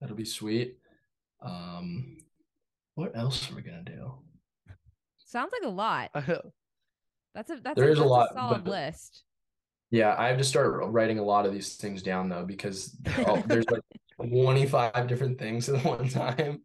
[0.00, 0.76] That'll be sweet.
[1.40, 2.18] Um,
[2.94, 4.14] what else are we gonna do?
[5.24, 6.10] Sounds like a lot.
[6.14, 6.52] I know.
[7.34, 9.22] That's a that's There a, is a that's lot, solid but- list.
[9.90, 12.94] Yeah, I have to start writing a lot of these things down though because
[13.26, 13.80] oh, there's like
[14.20, 16.60] 25 different things at one time,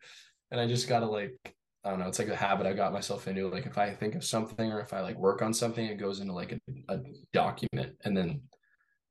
[0.52, 1.38] and I just gotta like
[1.86, 2.08] I don't know.
[2.08, 3.50] It's like a habit I got myself into.
[3.50, 6.22] Like if I think of something or if I like work on something, it goes
[6.22, 7.00] into like a, a
[7.34, 8.42] document, and then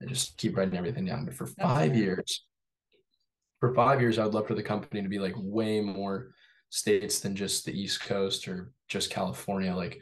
[0.03, 1.27] I just keep writing everything down.
[1.27, 2.47] But for five years,
[3.61, 6.33] for five years, I would love for the company to be like way more
[6.71, 9.75] states than just the East Coast or just California.
[9.75, 10.01] Like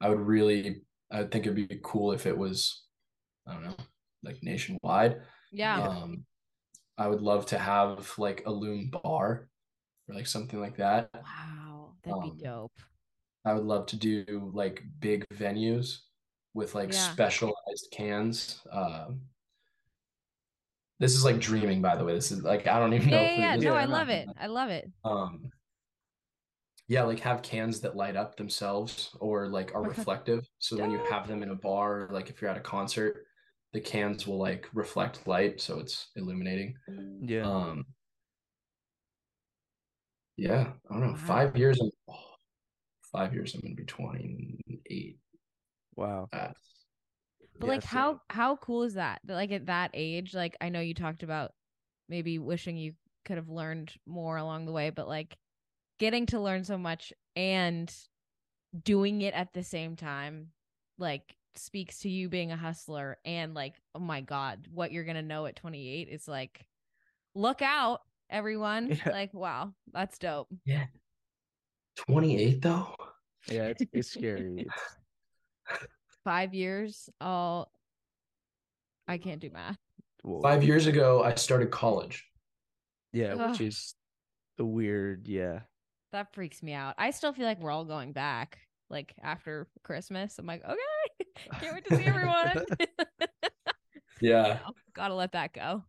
[0.00, 0.80] I would really,
[1.12, 2.84] I would think it'd be cool if it was,
[3.46, 3.76] I don't know,
[4.24, 5.20] like nationwide.
[5.52, 5.82] Yeah.
[5.82, 6.24] Um,
[6.96, 9.48] I would love to have like a LÜM bar
[10.08, 11.10] or like something like that.
[11.14, 11.65] Wow.
[12.06, 12.80] That'd um, be dope.
[13.44, 15.98] I would love to do like big venues
[16.54, 17.12] with like Yeah.
[17.12, 18.62] specialized cans.
[18.70, 19.20] Um,
[20.98, 22.14] this is like dreaming, by the way.
[22.14, 23.16] This is like I don't even know.
[23.16, 23.70] Yeah, if yeah, yeah.
[23.70, 24.28] No, I love it.
[24.38, 24.90] I love it.
[25.04, 25.50] Um,
[26.88, 30.48] yeah, like have cans that light up themselves or like are reflective.
[30.58, 33.26] So when you have them in a bar, like if you're at a concert,
[33.72, 36.74] the cans will like reflect light, so it's illuminating.
[37.20, 37.42] Yeah.
[37.42, 37.84] Um,
[40.36, 41.12] yeah, I don't know.
[41.12, 41.16] Wow.
[41.16, 41.80] Five years.
[41.80, 42.14] I'm, oh,
[43.12, 43.54] five years.
[43.54, 45.18] I'm gonna be 28.
[45.96, 46.28] wow.
[46.32, 46.48] Uh,
[47.58, 47.88] But Yeah, like same.
[47.88, 49.20] how how cool is that?
[49.24, 51.52] That like at that age, like I know you talked about
[52.08, 55.36] maybe wishing you could have learned more along the way, but like
[55.98, 57.92] getting to learn so much and
[58.84, 60.48] doing it at the same time,
[60.98, 65.22] like speaks to you being a hustler and like, oh my God, what you're gonna
[65.22, 66.66] know at 28 is like
[67.34, 68.90] look out, everyone.
[68.90, 69.10] Yeah.
[69.12, 70.48] Like, wow, that's dope.
[70.64, 70.86] yeah.
[72.08, 72.94] 28 though.
[73.48, 74.66] Yeah, it's it's scary.
[75.68, 75.86] It's,
[76.24, 77.70] Five years, all
[79.08, 79.76] I can't do math.
[80.22, 80.40] whoa.
[80.40, 82.24] Five years ago, I started college.
[83.12, 83.50] Yeah, Ugh.
[83.50, 83.94] which is
[84.58, 85.26] the weird.
[85.28, 85.60] Yeah.
[86.12, 86.94] That freaks me out.
[86.98, 88.58] I still feel like we're all going back,
[88.90, 90.38] like after Christmas.
[90.38, 91.26] I'm like, okay,
[91.60, 92.64] can't wait to see everyone.
[94.20, 94.60] Yeah.
[94.64, 95.84] No, gotta let that go.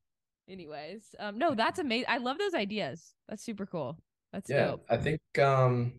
[0.50, 2.06] Anyways, um, no, that's amazing.
[2.10, 3.14] I love those ideas.
[3.28, 3.98] That's super cool.
[4.34, 4.86] That's yeah dope.
[4.90, 5.94] i think um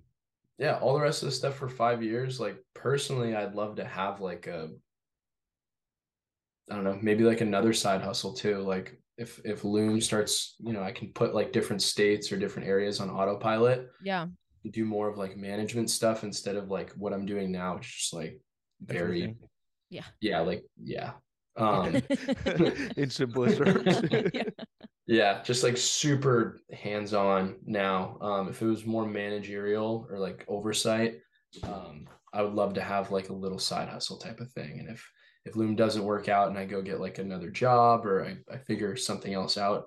[0.59, 3.85] yeah all the rest of the stuff for five years like personally i'd love to
[3.87, 4.69] have like a
[6.71, 10.75] i don't know maybe like another side hustle too like if if LÜM starts you
[10.75, 14.27] know i can put like different states or different areas on autopilot Yeah.
[14.71, 17.95] do more of like management stuff instead of like what i'm doing now which is
[17.95, 18.39] just like
[18.83, 19.37] very
[19.89, 20.05] Yeah.
[20.21, 21.13] yeah like yeah
[21.59, 22.03] um
[22.97, 24.03] In simplest terms.
[24.33, 24.43] Yeah.
[25.11, 28.19] Yeah, just like super hands-on now.
[28.21, 31.21] Um, if it was more managerial or like oversight,
[31.63, 34.81] um, I would love to have like a little side hustle type of thing.
[34.81, 35.11] And if
[35.47, 38.59] if LÜM doesn't work out and I go get like another job or I, I
[38.59, 39.85] figure something else out,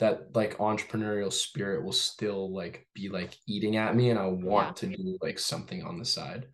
[0.00, 4.76] that like entrepreneurial spirit will still like be like eating at me and I want
[4.78, 6.46] to do like something on the side.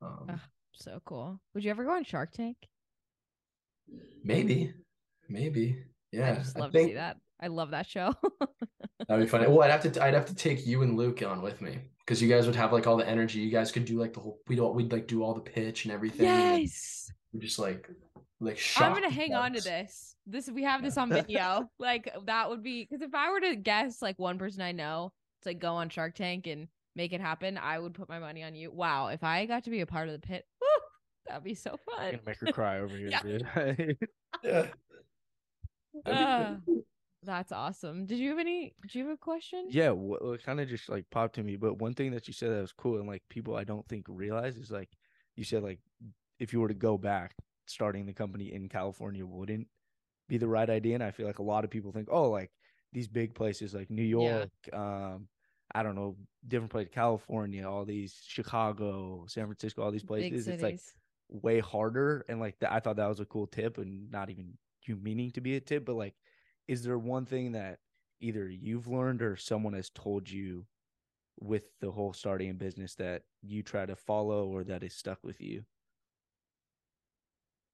[0.00, 0.40] Um, Ugh.
[0.72, 1.40] So cool.
[1.54, 2.56] Would you ever go on Shark Tank?
[4.24, 4.72] Maybe,
[5.28, 5.78] maybe.
[6.12, 7.16] Yeah, I just I love think- to see that.
[7.42, 8.12] I love that show.
[9.08, 9.46] That'd be funny.
[9.46, 12.20] Well, I'd have to I'd have to take you and Luke on with me because
[12.20, 13.38] you guys would have like all the energy.
[13.40, 15.86] You guys could do like the whole we'd all we'd like do all the pitch
[15.86, 16.26] and everything.
[16.26, 17.10] and yes.
[17.32, 17.88] we just like
[18.40, 20.16] like I'm gonna hang on to this.
[20.26, 21.70] This we have this on video.
[21.78, 25.12] like that would be because if I were to guess like one person I know
[25.42, 28.42] to like go on Shark Tank and make it happen, I would put my money
[28.42, 28.70] on you.
[28.70, 30.66] Wow, if I got to be a part of the pit, woo,
[31.30, 32.10] that'd be so I'm fun.
[32.12, 33.22] gonna make her cry over here, Yeah.
[33.22, 33.98] dude.
[34.44, 34.66] Yeah.
[36.06, 36.56] Uh,
[37.22, 38.06] that's awesome.
[38.06, 38.74] Did you have any?
[38.82, 39.66] Did you have a question?
[39.70, 41.56] yeah, what, what kind of just like popped to me.
[41.56, 44.06] But one thing that you said that was cool and like people I don't think
[44.08, 44.88] realize is like
[45.36, 45.78] you said like
[46.38, 47.34] if you were to go back
[47.66, 49.66] starting the company in California wouldn't
[50.28, 50.94] be the right idea.
[50.94, 52.50] And I feel like a lot of people think, oh, like
[52.92, 54.38] these big places like New Yeah.
[54.38, 55.28] York, um,
[55.74, 56.16] I don't know,
[56.48, 60.48] different places, California, all these Chicago, San Francisco, all these places.
[60.48, 60.94] It's like cities.
[61.30, 62.24] Way harder.
[62.28, 64.54] And like that, I thought that was a cool tip and not even
[64.86, 66.14] you meaning to be a tip, but like,
[66.68, 67.78] is there one thing that
[68.20, 70.66] either you've learned or someone has told you
[71.38, 75.40] with the whole starting business that you try to follow or that is stuck with
[75.40, 75.64] you?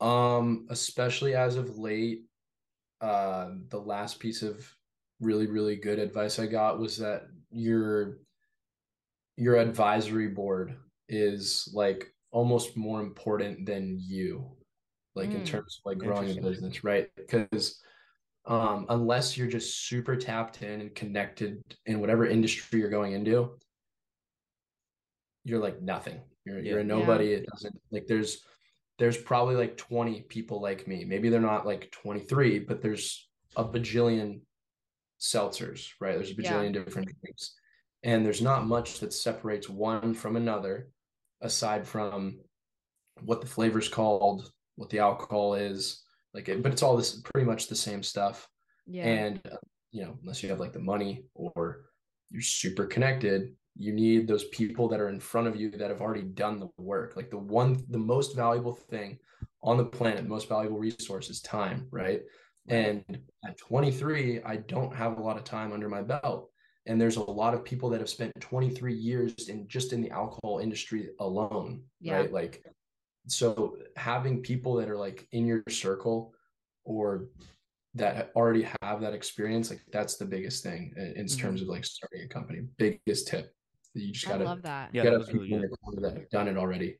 [0.00, 2.24] Um, especially as of late,
[3.00, 4.70] uh, the last piece of
[5.20, 8.18] really, really good advice I got was that your
[9.36, 10.76] your advisory board
[11.08, 14.44] is like almost more important than you,
[15.14, 15.46] like in Mm.
[15.46, 17.08] terms of like growing a business, right?
[17.16, 17.80] Because
[18.44, 23.58] um, unless you're just super tapped in and connected in whatever industry you're going into,
[25.44, 26.20] you're like nothing.
[26.44, 26.96] You're you're a Yeah.
[26.98, 27.32] nobody.
[27.32, 28.44] It doesn't like there's
[28.98, 31.06] there's probably like 20 people like me.
[31.06, 34.40] Maybe they're not like 23, but there's a bajillion
[35.18, 36.16] seltzers, right?
[36.16, 36.42] There's a Yeah.
[36.42, 37.54] bajillion different drinks.
[38.02, 40.90] And there's not much that separates one from another
[41.40, 42.38] aside from
[43.22, 46.02] what the flavor's called, what the alcohol is,
[46.34, 48.48] like it, but it's all this pretty much the same stuff.
[48.88, 49.04] Yeah.
[49.04, 49.56] and uh,
[49.90, 51.86] you know unless you have like the money or
[52.30, 56.00] you're super connected you need those people that are in front of you that have
[56.00, 57.14] already done the work.
[57.16, 59.18] Like the one the most valuable thing
[59.62, 62.22] on the planet the most valuable resource is time right?
[62.68, 63.04] And
[63.46, 66.50] at 23 i don't have a lot of time under my belt
[66.86, 70.10] and there's a lot of people that have spent 23 years in just in the
[70.10, 72.14] alcohol industry alone Yeah.
[72.18, 72.64] right like
[73.26, 76.32] so having people that are like in your circle
[76.84, 77.26] or
[77.94, 81.38] that already have that experience like that's the biggest thing in, in Mhm.
[81.38, 83.52] terms of like starting a company biggest tip
[83.94, 84.90] you just gotta love that.
[84.92, 86.02] Yeah, you gotta that was really good.
[86.02, 86.98] that have done it already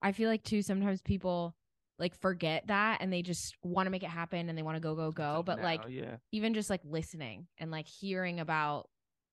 [0.00, 1.54] I feel like too sometimes people
[1.98, 4.80] like forget that and they just want to make it happen and they want to
[4.80, 8.88] go go go but like yeah, even just like listening and like hearing about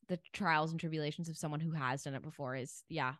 [0.09, 3.13] the trials and tribulations of someone who has done it before is yeah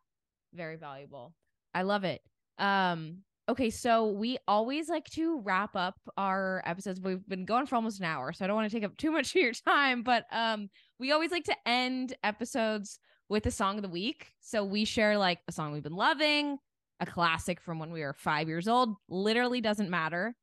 [0.54, 1.34] very valuable.
[1.74, 2.22] I love it.
[2.58, 7.00] Um okay so we always like to wrap up our episodes.
[7.00, 9.12] We've been going for almost an hour so i don't want to take up too
[9.12, 10.70] much of your time but um
[11.00, 14.34] we always like to end episodes with a song of the week.
[14.42, 16.58] So we share like a song we've been loving
[17.00, 18.96] a classic from when we were five years old.
[19.08, 20.36] Literally doesn't matter.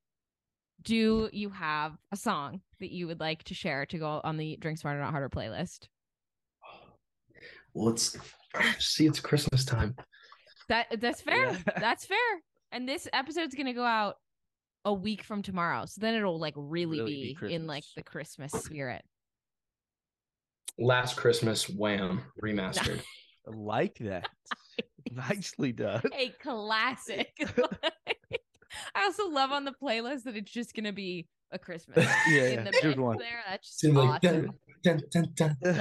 [0.83, 4.57] Do you have a song that you would like to share to go on the
[4.61, 5.89] Drink Smarter Not Harder playlist?
[7.77, 8.17] Well it's
[8.79, 9.95] see it's christmas time
[10.69, 11.53] That that's fair.
[11.53, 11.59] Yeah.
[11.79, 12.17] That's fair.
[12.73, 14.17] And this episode's gonna go out
[14.85, 18.03] a week from tomorrow, so then it'll like really, Really be be, in like the
[18.03, 19.03] Christmas spirit.
[20.79, 23.01] last christmas wham remastered
[23.49, 24.29] I like that.
[25.13, 26.03] Nicely done.
[26.13, 27.31] A classic.
[28.95, 32.05] I also love on the playlist that it's just gonna be a Christmas.
[32.29, 33.19] Yeah, in yeah, the just mix one.
[33.19, 33.39] there.
[33.49, 34.51] That's just Seemed like awesome.
[34.87, 35.75] Dun, dun, dun, dun.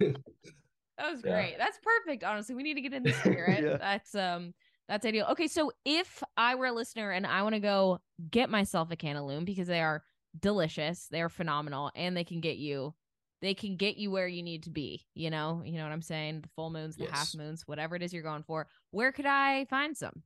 [0.00, 1.32] that was Yeah.
[1.32, 1.54] great.
[1.56, 2.24] That's perfect.
[2.24, 3.62] Honestly, we need to get in the spirit.
[3.62, 3.76] Yeah.
[3.76, 4.52] That's um
[4.88, 5.26] that's ideal.
[5.30, 8.96] Okay, so if I were a listener and I want to go get myself a
[8.96, 10.02] can of LÜM because they are
[10.40, 12.92] delicious, they are phenomenal, and they can get you
[13.40, 15.06] they can get you where you need to be.
[15.14, 16.40] You know, you know what I'm saying?
[16.40, 18.66] The full moons, the half moons, whatever it is you're going for.
[18.90, 20.24] Where could I find some?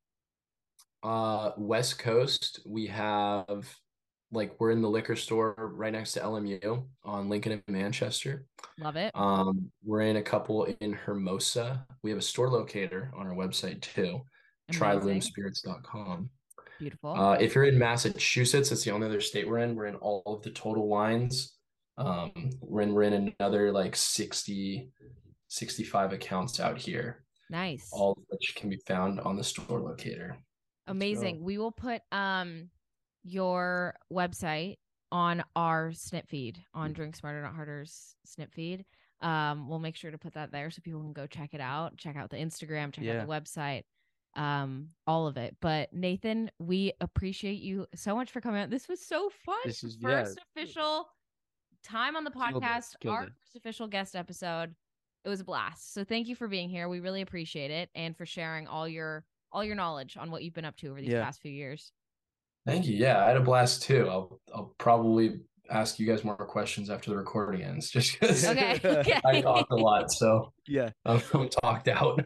[1.03, 3.76] Uh, West Coast, we have
[4.35, 8.47] like we're in the liquor store right next to LMU on Lincoln and Manchester.
[8.78, 9.12] Love it.
[9.14, 11.87] Um, we're in a couple in Hermosa.
[12.03, 14.20] We have a store locator on our website too,
[14.72, 16.30] tryloomspirits.com.
[16.78, 17.14] Beautiful.
[17.14, 19.76] Uh, if you're in Massachusetts, it's the only other state we're in.
[19.76, 21.57] We're in all of the total wines.
[21.97, 24.91] Um, we're in we're in another like 60,
[25.47, 27.89] 65 accounts out here, nice.
[27.93, 30.37] all of which can be found on the store locator.
[30.89, 31.43] Amazing.
[31.43, 32.68] We will put um
[33.24, 34.76] your website
[35.10, 38.84] on our snip feed on Drink Smarter Not Harder's snip feed.
[39.20, 41.96] Um, we'll make sure to put that there so people can go check it out.
[41.96, 43.20] Check out the Instagram, check Yeah.
[43.22, 43.84] out the website,
[44.34, 45.56] um, all of it.
[45.60, 48.70] But Nathan, we appreciate you so much for coming out.
[48.70, 49.56] This was so fun.
[49.64, 50.08] This is- yeah.
[50.24, 51.08] first official
[51.82, 53.32] time on the Killed it, podcast, killed our it.
[53.40, 54.74] first official guest episode.
[55.24, 55.94] It was a blast.
[55.94, 56.88] So thank you for being here.
[56.88, 60.52] We really appreciate it and for sharing all your all your knowledge on what you've
[60.52, 61.24] been up to over these Yeah.
[61.24, 61.92] past few years.
[62.66, 62.96] Thank you.
[62.96, 64.08] Yeah, I had a blast too.
[64.08, 65.40] I'll I'll probably
[65.70, 68.80] ask you guys more questions after the recording ends, just because Okay.
[68.84, 69.20] okay.
[69.24, 70.90] I talked a lot, so Yeah.
[71.04, 72.24] I'm, I'm talked out.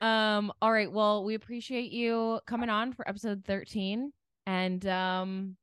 [0.00, 0.90] Um, all right.
[0.90, 4.12] Well, we appreciate you coming on for episode 13.
[4.46, 5.56] And um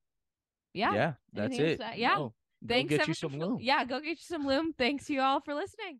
[0.73, 0.93] yeah.
[0.93, 1.13] Yeah.
[1.33, 1.77] That's Anything it.
[1.77, 1.97] to add?
[1.97, 2.15] Yeah.
[2.15, 2.33] No, go
[2.67, 3.57] Thanks get you some LÜM.
[3.61, 4.75] Yeah, go get you some LÜM.
[4.77, 5.99] Thanks you all for listening.